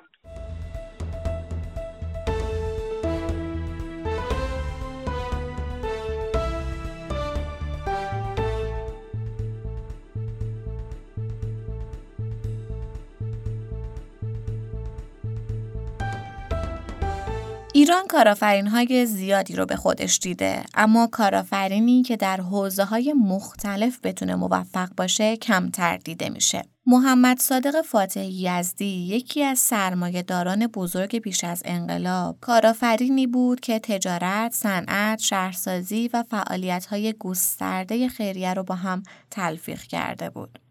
ایران 17.85 18.07
کارافرین 18.07 18.67
های 18.67 19.07
زیادی 19.07 19.57
رو 19.57 19.67
به 19.67 19.77
خودش 19.77 20.19
دیده 20.19 20.65
اما 20.75 21.07
کارافرینی 21.07 22.03
که 22.03 22.17
در 22.17 22.37
حوزه 22.41 22.85
های 22.85 23.13
مختلف 23.13 23.99
بتونه 24.03 24.35
موفق 24.35 24.89
باشه 24.97 25.37
کمتر 25.37 25.97
دیده 25.97 26.29
میشه. 26.29 26.63
محمد 26.87 27.39
صادق 27.39 27.83
فاتح 27.83 28.25
یزدی 28.25 29.07
یکی 29.07 29.43
از 29.43 29.59
سرمایه 29.59 30.23
داران 30.23 30.67
بزرگ 30.67 31.19
پیش 31.19 31.45
از 31.45 31.63
انقلاب 31.65 32.37
کارآفرینی 32.41 33.27
بود 33.27 33.61
که 33.61 33.79
تجارت، 33.79 34.53
صنعت، 34.53 35.19
شهرسازی 35.19 36.11
و 36.13 36.23
فعالیت 36.23 36.87
های 36.87 37.15
گسترده 37.19 38.09
خیریه 38.09 38.55
رو 38.55 38.63
با 38.63 38.75
هم 38.75 39.03
تلفیق 39.31 39.81
کرده 39.81 40.31
بود. 40.31 40.64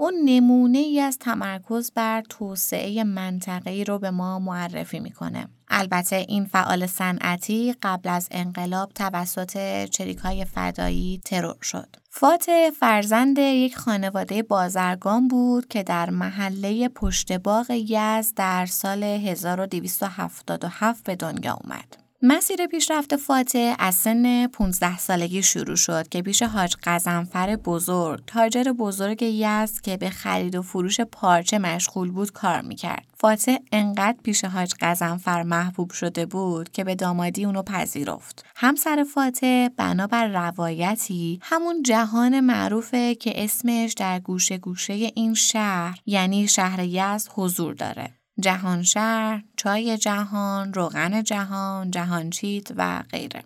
اون 0.00 0.14
نمونه 0.24 0.78
ای 0.78 1.00
از 1.00 1.18
تمرکز 1.18 1.92
بر 1.94 2.22
توسعه 2.28 3.04
منطقه‌ای 3.04 3.84
رو 3.84 3.98
به 3.98 4.10
ما 4.10 4.38
معرفی 4.38 5.00
می‌کنه. 5.00 5.48
البته 5.68 6.16
این 6.16 6.44
فعال 6.44 6.86
صنعتی 6.86 7.74
قبل 7.82 8.08
از 8.08 8.28
انقلاب 8.30 8.92
توسط 8.92 9.84
چریکای 9.84 10.44
فدایی 10.44 11.20
ترور 11.24 11.62
شد. 11.62 11.96
فاتح 12.10 12.70
فرزند 12.70 13.38
یک 13.38 13.76
خانواده 13.76 14.42
بازرگان 14.42 15.28
بود 15.28 15.68
که 15.68 15.82
در 15.82 16.10
محله 16.10 16.88
پشت 16.88 17.32
باغ 17.32 17.70
یزد 17.70 18.36
در 18.36 18.66
سال 18.66 19.02
1277 19.02 21.04
به 21.04 21.16
دنیا 21.16 21.58
اومد. 21.64 22.07
مسیر 22.22 22.66
پیشرفت 22.66 23.16
فاتح 23.16 23.74
از 23.78 23.94
سن 23.94 24.46
15 24.46 24.98
سالگی 24.98 25.42
شروع 25.42 25.76
شد 25.76 26.08
که 26.08 26.22
پیش 26.22 26.42
حاج 26.42 26.74
قزنفر 26.82 27.56
بزرگ 27.56 28.22
تاجر 28.26 28.72
بزرگ 28.72 29.22
یزد 29.22 29.80
که 29.80 29.96
به 29.96 30.10
خرید 30.10 30.54
و 30.54 30.62
فروش 30.62 31.00
پارچه 31.00 31.58
مشغول 31.58 32.10
بود 32.10 32.32
کار 32.32 32.60
می‌کرد. 32.60 33.06
فاتح 33.14 33.56
انقدر 33.72 34.16
پیش 34.22 34.44
حاج 34.44 34.74
قزنفر 34.80 35.42
محبوب 35.42 35.90
شده 35.90 36.26
بود 36.26 36.68
که 36.68 36.84
به 36.84 36.94
دامادی 36.94 37.44
اونو 37.44 37.62
پذیرفت. 37.62 38.44
همسر 38.56 39.04
فاتح 39.14 39.68
بنابر 39.76 40.26
روایتی 40.26 41.40
همون 41.42 41.82
جهان 41.82 42.40
معروفه 42.40 43.14
که 43.14 43.44
اسمش 43.44 43.92
در 43.92 44.20
گوشه 44.20 44.58
گوشه 44.58 44.92
این 44.92 45.34
شهر 45.34 45.98
یعنی 46.06 46.48
شهر 46.48 46.80
یزد 46.84 47.30
حضور 47.34 47.74
داره. 47.74 48.17
جهان 48.40 48.82
شهر، 48.82 49.44
چای 49.56 49.98
جهان، 49.98 50.74
روغن 50.74 51.22
جهان، 51.22 51.90
جهانچیت 51.90 52.68
و 52.76 53.02
غیره. 53.10 53.44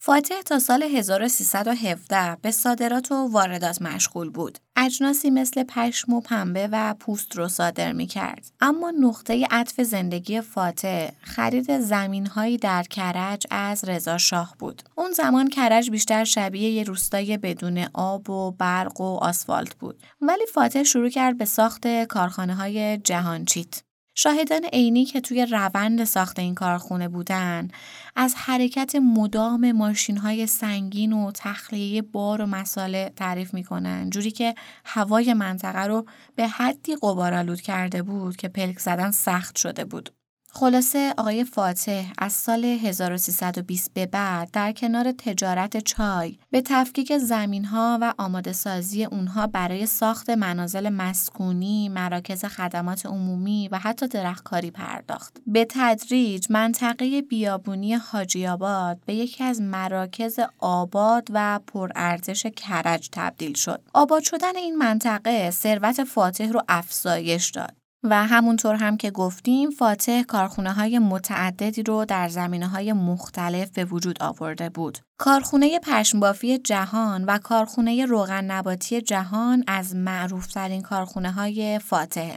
فاتح 0.00 0.42
تا 0.46 0.58
سال 0.58 0.82
1317 0.82 2.36
به 2.42 2.50
صادرات 2.50 3.12
و 3.12 3.14
واردات 3.14 3.82
مشغول 3.82 4.30
بود. 4.30 4.58
اجناسی 4.76 5.30
مثل 5.30 5.64
پشم 5.68 6.12
و 6.12 6.20
پنبه 6.20 6.68
و 6.72 6.94
پوست 6.94 7.36
رو 7.36 7.48
صادر 7.48 7.92
می 7.92 8.06
کرد. 8.06 8.46
اما 8.60 8.92
نقطه 9.00 9.46
عطف 9.50 9.80
زندگی 9.80 10.40
فاتح 10.40 11.08
خرید 11.20 11.80
زمین 11.80 12.26
هایی 12.26 12.56
در 12.56 12.82
کرج 12.82 13.46
از 13.50 13.84
رضا 13.84 14.18
شاه 14.18 14.54
بود. 14.58 14.82
اون 14.96 15.12
زمان 15.12 15.48
کرج 15.48 15.90
بیشتر 15.90 16.24
شبیه 16.24 16.70
یه 16.70 16.82
روستای 16.82 17.36
بدون 17.38 17.86
آب 17.94 18.30
و 18.30 18.50
برق 18.50 19.00
و 19.00 19.16
آسفالت 19.16 19.74
بود. 19.74 20.02
ولی 20.20 20.46
فاتح 20.46 20.82
شروع 20.82 21.08
کرد 21.08 21.38
به 21.38 21.44
ساخت 21.44 22.04
کارخانه 22.04 22.54
های 22.54 22.98
جهانچیت. 22.98 23.82
شاهدان 24.20 24.64
عینی 24.64 25.04
که 25.04 25.20
توی 25.20 25.46
روند 25.46 26.04
ساخت 26.04 26.38
این 26.38 26.54
کارخونه 26.54 27.08
بودن 27.08 27.68
از 28.16 28.34
حرکت 28.36 28.94
مدام 28.94 29.72
ماشین 29.72 30.16
های 30.16 30.46
سنگین 30.46 31.12
و 31.12 31.32
تخلیه 31.34 32.02
بار 32.02 32.42
و 32.42 32.46
مساله 32.46 33.12
تعریف 33.16 33.54
می‌کنن 33.54 34.10
جوری 34.10 34.30
که 34.30 34.54
هوای 34.84 35.34
منطقه 35.34 35.84
رو 35.84 36.06
به 36.36 36.48
حدی 36.48 36.96
قبارالود 37.02 37.60
کرده 37.60 38.02
بود 38.02 38.36
که 38.36 38.48
پلک 38.48 38.78
زدن 38.78 39.10
سخت 39.10 39.56
شده 39.56 39.84
بود. 39.84 40.17
خلاصه 40.50 41.14
آقای 41.16 41.44
فاتح 41.44 42.04
از 42.18 42.32
سال 42.32 42.64
1320 42.64 43.94
به 43.94 44.06
بعد 44.06 44.50
در 44.52 44.72
کنار 44.72 45.12
تجارت 45.12 45.84
چای 45.84 46.38
به 46.50 46.62
تفکیک 46.66 47.18
زمین 47.18 47.64
ها 47.64 47.98
و 48.00 48.14
آماده 48.18 48.52
سازی 48.52 49.04
اونها 49.04 49.46
برای 49.46 49.86
ساخت 49.86 50.30
منازل 50.30 50.88
مسکونی، 50.88 51.88
مراکز 51.88 52.44
خدمات 52.44 53.06
عمومی 53.06 53.68
و 53.72 53.78
حتی 53.78 54.08
درختکاری 54.08 54.70
پرداخت. 54.70 55.36
به 55.46 55.66
تدریج 55.70 56.46
منطقه 56.50 57.22
بیابونی 57.22 57.94
حاجی 57.94 58.46
آباد 58.46 58.98
به 59.06 59.14
یکی 59.14 59.44
از 59.44 59.60
مراکز 59.60 60.38
آباد 60.58 61.28
و 61.30 61.60
پرارزش 61.66 62.46
کرج 62.46 63.08
تبدیل 63.12 63.54
شد. 63.54 63.82
آباد 63.94 64.22
شدن 64.22 64.56
این 64.56 64.76
منطقه 64.76 65.50
ثروت 65.50 66.04
فاتح 66.04 66.48
رو 66.52 66.62
افزایش 66.68 67.50
داد. 67.50 67.77
و 68.02 68.26
همونطور 68.26 68.74
هم 68.74 68.96
که 68.96 69.10
گفتیم 69.10 69.70
فاتح 69.70 70.22
کارخونه 70.22 70.72
های 70.72 70.98
متعددی 70.98 71.82
رو 71.82 72.04
در 72.04 72.28
زمینه 72.28 72.68
های 72.68 72.92
مختلف 72.92 73.70
به 73.70 73.84
وجود 73.84 74.22
آورده 74.22 74.68
بود. 74.68 74.98
کارخونه 75.18 75.78
پشمبافی 75.78 76.58
جهان 76.58 77.24
و 77.24 77.38
کارخونه 77.38 78.06
روغن 78.06 78.44
نباتی 78.44 79.00
جهان 79.00 79.64
از 79.66 79.96
معروفترین 79.96 80.82
کارخونه 80.82 81.32
های 81.32 81.78
فاتح. 81.78 82.36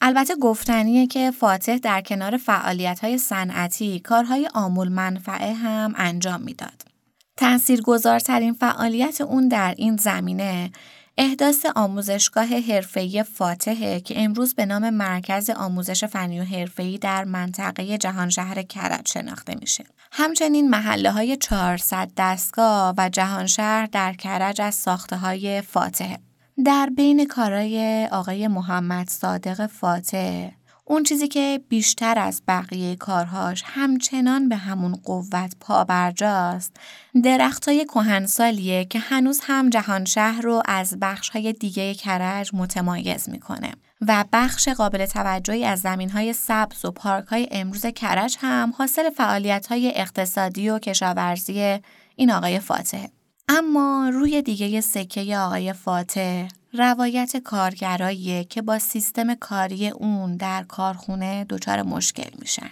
البته 0.00 0.34
گفتنیه 0.36 1.06
که 1.06 1.30
فاتح 1.30 1.78
در 1.78 2.00
کنار 2.00 2.36
فعالیت 2.36 3.00
های 3.00 3.18
صنعتی 3.18 4.00
کارهای 4.00 4.48
آمول 4.54 4.88
منفعه 4.88 5.52
هم 5.52 5.94
انجام 5.96 6.40
می‌داد. 6.40 6.82
تأثیرگذارترین 7.36 8.52
فعالیت 8.52 9.20
اون 9.20 9.48
در 9.48 9.74
این 9.78 9.96
زمینه 9.96 10.70
احداث 11.18 11.66
آموزشگاه 11.76 12.46
حرفه‌ای 12.46 13.22
فاتحه 13.22 14.00
که 14.00 14.22
امروز 14.24 14.54
به 14.54 14.66
نام 14.66 14.90
مرکز 14.90 15.50
آموزش 15.50 16.04
فنی 16.04 16.40
و 16.40 16.44
حرفه‌ای 16.44 16.98
در 16.98 17.24
منطقه 17.24 17.98
جهان 17.98 18.30
شهر 18.30 18.62
کرج 18.62 19.08
شناخته 19.08 19.54
میشه. 19.60 19.84
همچنین 20.12 20.70
محله 20.70 21.10
های 21.10 21.36
400 21.36 22.10
دستگاه 22.16 22.94
و 22.98 23.08
جهان 23.08 23.46
شهر 23.46 23.86
در 23.86 24.12
کرج 24.12 24.60
از 24.60 24.74
ساخته 24.74 25.16
های 25.16 25.62
فاتحه. 25.62 26.18
در 26.64 26.90
بین 26.96 27.26
کارای 27.26 28.08
آقای 28.12 28.48
محمد 28.48 29.08
صادق 29.08 29.66
فاتح 29.66 30.48
اون 30.92 31.02
چیزی 31.02 31.28
که 31.28 31.60
بیشتر 31.68 32.18
از 32.18 32.42
بقیه 32.48 32.96
کارهاش 32.96 33.62
همچنان 33.66 34.48
به 34.48 34.56
همون 34.56 34.92
قوت 34.92 35.56
پابرجاست. 35.60 36.76
درختای 37.24 37.84
کهنسالیه 37.84 38.84
که 38.84 38.98
هنوز 38.98 39.40
هم 39.42 39.70
جهان 39.70 40.04
شهر 40.04 40.40
رو 40.40 40.62
از 40.66 40.96
بخشهای 41.00 41.52
دیگه 41.52 41.94
کرج 41.94 42.50
متمایز 42.54 43.28
می‌کنه. 43.28 43.72
و 44.00 44.24
بخش 44.32 44.68
قابل 44.68 45.06
توجهی 45.06 45.64
از 45.64 45.80
زمین 45.80 46.10
های 46.10 46.32
سبز 46.32 46.84
و 46.84 46.90
پارک 46.90 47.26
های 47.26 47.48
امروز 47.50 47.86
کرج 47.86 48.36
هم 48.40 48.74
حاصل 48.78 49.10
فعالیت 49.10 49.66
های 49.66 49.92
اقتصادی 49.94 50.68
و 50.68 50.78
کشاورزی 50.78 51.78
این 52.16 52.30
آقای 52.32 52.58
فاتح. 52.58 53.06
اما 53.48 54.10
روی 54.12 54.42
دیگه 54.42 54.80
سکه 54.80 55.38
آقای 55.38 55.72
فاتح 55.72 56.48
روایت 56.72 57.36
کارگراییه 57.36 58.44
که 58.44 58.62
با 58.62 58.78
سیستم 58.78 59.34
کاری 59.34 59.88
اون 59.88 60.36
در 60.36 60.62
کارخونه 60.62 61.46
دچار 61.48 61.82
مشکل 61.82 62.30
میشن. 62.38 62.70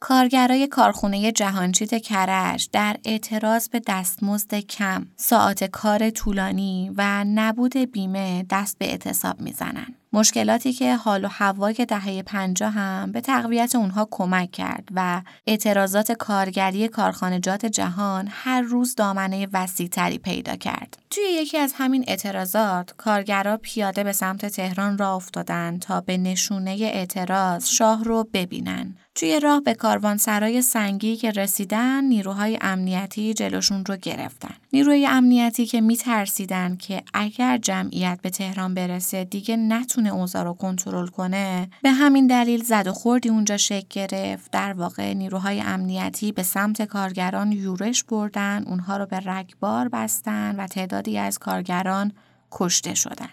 کارگرای 0.00 0.66
کارخونه 0.66 1.32
جهانچیت 1.32 2.02
کرج 2.02 2.68
در 2.72 2.96
اعتراض 3.04 3.68
به 3.68 3.82
دستمزد 3.86 4.54
کم، 4.54 5.06
ساعت 5.16 5.64
کار 5.64 6.10
طولانی 6.10 6.90
و 6.96 7.24
نبود 7.24 7.76
بیمه 7.76 8.46
دست 8.50 8.78
به 8.78 8.90
اعتصاب 8.90 9.40
می‌زنن. 9.40 9.94
مشکلاتی 10.12 10.72
که 10.72 10.96
حال 10.96 11.24
و 11.24 11.28
هوای 11.28 11.86
دهه 11.88 12.22
پنجاه 12.22 12.72
هم 12.72 13.12
به 13.12 13.20
تقویت 13.20 13.76
اونها 13.76 14.08
کمک 14.10 14.50
کرد 14.50 14.88
و 14.94 15.22
اعتراضات 15.46 16.12
کارگری 16.12 16.88
کارخانجات 16.88 17.66
جهان 17.66 18.28
هر 18.30 18.60
روز 18.60 18.94
دامنه 18.94 19.48
وسیعتری 19.52 20.18
پیدا 20.18 20.56
کرد. 20.56 21.01
توی 21.12 21.24
یکی 21.24 21.58
از 21.58 21.72
همین 21.76 22.04
اعتراضات 22.06 22.94
کارگرا 22.96 23.56
پیاده 23.56 24.04
به 24.04 24.12
سمت 24.12 24.46
تهران 24.46 24.98
را 24.98 25.14
افتادن 25.14 25.78
تا 25.78 26.00
به 26.00 26.16
نشونه 26.16 26.70
اعتراض 26.70 27.68
شاه 27.68 28.04
رو 28.04 28.28
ببینن. 28.34 28.96
توی 29.14 29.40
راه 29.40 29.60
به 29.60 29.74
کاروانسرای 29.74 30.62
سنگی 30.62 31.16
که 31.16 31.30
رسیدن 31.30 32.04
نیروهای 32.04 32.58
امنیتی 32.60 33.34
جلوشون 33.34 33.84
رو 33.84 33.96
گرفتن. 33.96 34.54
نیروی 34.72 35.06
امنیتی 35.06 35.66
که 35.66 35.80
میترسیدن 35.80 36.76
که 36.76 37.02
اگر 37.14 37.58
جمعیت 37.58 38.18
به 38.22 38.30
تهران 38.30 38.74
برسه 38.74 39.24
دیگه 39.24 39.56
نتونه 39.56 40.14
اوضاع 40.14 40.42
رو 40.42 40.54
کنترل 40.54 41.06
کنه 41.06 41.68
به 41.82 41.90
همین 41.90 42.26
دلیل 42.26 42.64
زد 42.64 42.86
و 42.86 42.92
خوردی 42.92 43.28
اونجا 43.28 43.56
شکل 43.56 43.86
گرفت 43.90 44.50
در 44.50 44.72
واقع 44.72 45.14
نیروهای 45.14 45.60
امنیتی 45.60 46.32
به 46.32 46.42
سمت 46.42 46.82
کارگران 46.82 47.52
یورش 47.52 48.04
بردن 48.04 48.64
اونها 48.66 48.96
رو 48.96 49.06
به 49.06 49.20
رگبار 49.20 49.88
بستن 49.88 50.56
و 50.56 50.66
تعدادی 51.02 51.18
از 51.18 51.38
کارگران 51.38 52.12
کشته 52.52 52.94
شدن 52.94 53.28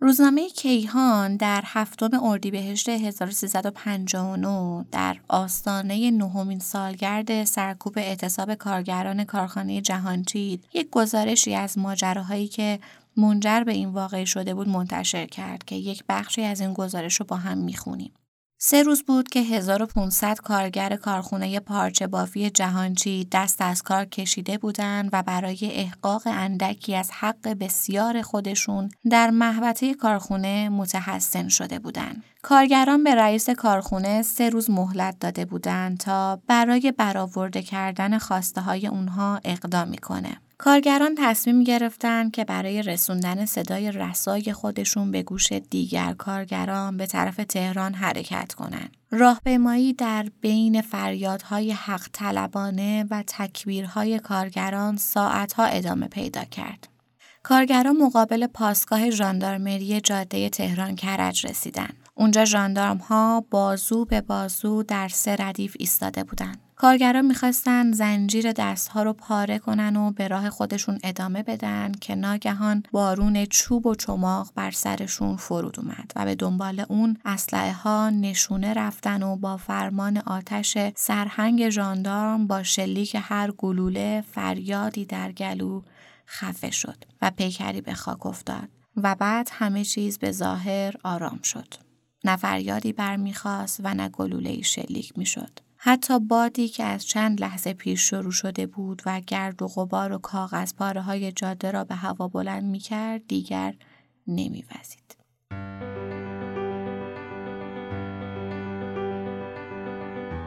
روزنامه 0.00 0.48
کیهان 0.48 1.36
در 1.36 1.62
هفتم 1.64 2.24
اردیبهشت 2.24 2.88
1359 2.88 4.84
در 4.92 5.16
آستانه 5.28 6.10
نهمین 6.10 6.58
سالگرد 6.58 7.44
سرکوب 7.44 7.98
اعتصاب 7.98 8.54
کارگران 8.54 9.24
کارخانه 9.24 9.80
جهانچید 9.80 10.64
یک 10.74 10.88
گزارشی 10.90 11.54
از 11.54 11.78
ماجراهایی 11.78 12.48
که 12.48 12.78
منجر 13.16 13.64
به 13.64 13.72
این 13.72 13.88
واقعه 13.88 14.24
شده 14.24 14.54
بود 14.54 14.68
منتشر 14.68 15.26
کرد 15.26 15.64
که 15.64 15.76
یک 15.76 16.04
بخشی 16.08 16.42
از 16.42 16.60
این 16.60 16.72
گزارش 16.72 17.14
رو 17.14 17.26
با 17.26 17.36
هم 17.36 17.58
می‌خونیم. 17.58 18.12
سه 18.60 18.82
روز 18.82 19.02
بود 19.02 19.28
که 19.28 19.40
1500 19.40 20.38
کارگر 20.38 20.96
کارخونه 20.96 21.60
پارچه 21.60 22.06
بافی 22.06 22.50
جهانچی 22.50 23.28
دست 23.32 23.62
از 23.62 23.82
کار 23.82 24.04
کشیده 24.04 24.58
بودند 24.58 25.10
و 25.12 25.22
برای 25.22 25.58
احقاق 25.72 26.22
اندکی 26.26 26.94
از 26.94 27.10
حق 27.10 27.48
بسیار 27.48 28.22
خودشون 28.22 28.88
در 29.10 29.30
محوطه 29.30 29.94
کارخونه 29.94 30.68
متحسن 30.68 31.48
شده 31.48 31.78
بودند. 31.78 32.22
کارگران 32.42 33.04
به 33.04 33.14
رئیس 33.14 33.50
کارخونه 33.50 34.22
سه 34.22 34.50
روز 34.50 34.70
مهلت 34.70 35.18
داده 35.18 35.44
بودند 35.44 35.98
تا 35.98 36.40
برای 36.46 36.92
برآورده 36.92 37.62
کردن 37.62 38.18
خواسته 38.18 38.60
های 38.60 38.86
اونها 38.86 39.40
اقدام 39.44 39.88
می‌کنه. 39.88 40.40
کارگران 40.58 41.14
تصمیم 41.18 41.64
گرفتن 41.64 42.30
که 42.30 42.44
برای 42.44 42.82
رسوندن 42.82 43.46
صدای 43.46 43.92
رسای 43.92 44.52
خودشون 44.52 45.10
به 45.10 45.22
گوش 45.22 45.52
دیگر 45.52 46.12
کارگران 46.12 46.96
به 46.96 47.06
طرف 47.06 47.36
تهران 47.36 47.94
حرکت 47.94 48.54
کنند. 48.54 48.96
راهپیمایی 49.10 49.92
در 49.92 50.26
بین 50.40 50.82
فریادهای 50.82 51.72
حق 51.72 52.08
طلبانه 52.12 53.06
و 53.10 53.24
تکبیرهای 53.26 54.18
کارگران 54.18 54.96
ساعتها 54.96 55.64
ادامه 55.64 56.08
پیدا 56.08 56.44
کرد. 56.44 56.88
کارگران 57.42 57.96
مقابل 57.96 58.46
پاسگاه 58.46 59.10
ژاندارمری 59.10 60.00
جاده 60.00 60.48
تهران 60.48 60.96
کرج 60.96 61.46
رسیدند. 61.46 61.96
اونجا 62.14 62.44
ژاندارم 62.44 62.96
ها 62.96 63.44
بازو 63.50 64.04
به 64.04 64.20
بازو 64.20 64.82
در 64.82 65.08
سه 65.08 65.36
ردیف 65.38 65.76
ایستاده 65.78 66.24
بودند. 66.24 66.67
کارگران 66.80 67.26
می‌خواستن 67.26 67.92
زنجیر 67.92 68.52
دستها 68.52 69.02
رو 69.02 69.12
پاره 69.12 69.58
کنن 69.58 69.96
و 69.96 70.10
به 70.10 70.28
راه 70.28 70.50
خودشون 70.50 70.98
ادامه 71.04 71.42
بدن 71.42 71.92
که 71.92 72.14
ناگهان 72.14 72.82
بارون 72.92 73.46
چوب 73.46 73.86
و 73.86 73.94
چماق 73.94 74.50
بر 74.54 74.70
سرشون 74.70 75.36
فرود 75.36 75.80
اومد 75.80 76.12
و 76.16 76.24
به 76.24 76.34
دنبال 76.34 76.84
اون 76.88 77.16
اسلحه 77.24 77.72
ها 77.72 78.10
نشونه 78.10 78.74
رفتن 78.74 79.22
و 79.22 79.36
با 79.36 79.56
فرمان 79.56 80.18
آتش 80.18 80.78
سرهنگ 80.96 81.70
ژاندارم 81.70 82.46
با 82.46 82.62
شلیک 82.62 83.16
هر 83.20 83.50
گلوله 83.50 84.24
فریادی 84.32 85.04
در 85.04 85.32
گلو 85.32 85.82
خفه 86.26 86.70
شد 86.70 87.04
و 87.22 87.30
پیکری 87.30 87.80
به 87.80 87.94
خاک 87.94 88.26
افتاد 88.26 88.68
و 88.96 89.14
بعد 89.14 89.50
همه 89.52 89.84
چیز 89.84 90.18
به 90.18 90.32
ظاهر 90.32 90.94
آرام 91.04 91.42
شد. 91.42 91.74
نه 92.24 92.36
فریادی 92.36 92.92
برمیخواست 92.92 93.80
و 93.84 93.94
نه 93.94 94.08
گلوله 94.08 94.62
شلیک 94.62 95.18
می‌شد. 95.18 95.67
حتی 95.80 96.18
بادی 96.18 96.68
که 96.68 96.84
از 96.84 97.06
چند 97.06 97.40
لحظه 97.40 97.72
پیش 97.72 98.00
شروع 98.00 98.32
شده 98.32 98.66
بود 98.66 99.02
و 99.06 99.20
گرد 99.20 99.62
و 99.62 99.68
غبار 99.68 100.12
و 100.12 100.18
کاغذ 100.18 100.74
پاره 100.74 101.02
های 101.02 101.32
جاده 101.32 101.70
را 101.70 101.84
به 101.84 101.94
هوا 101.94 102.28
بلند 102.28 102.64
می 102.64 102.78
کرد 102.78 103.26
دیگر 103.26 103.74
نمی 104.26 104.64
وزید. 104.70 105.07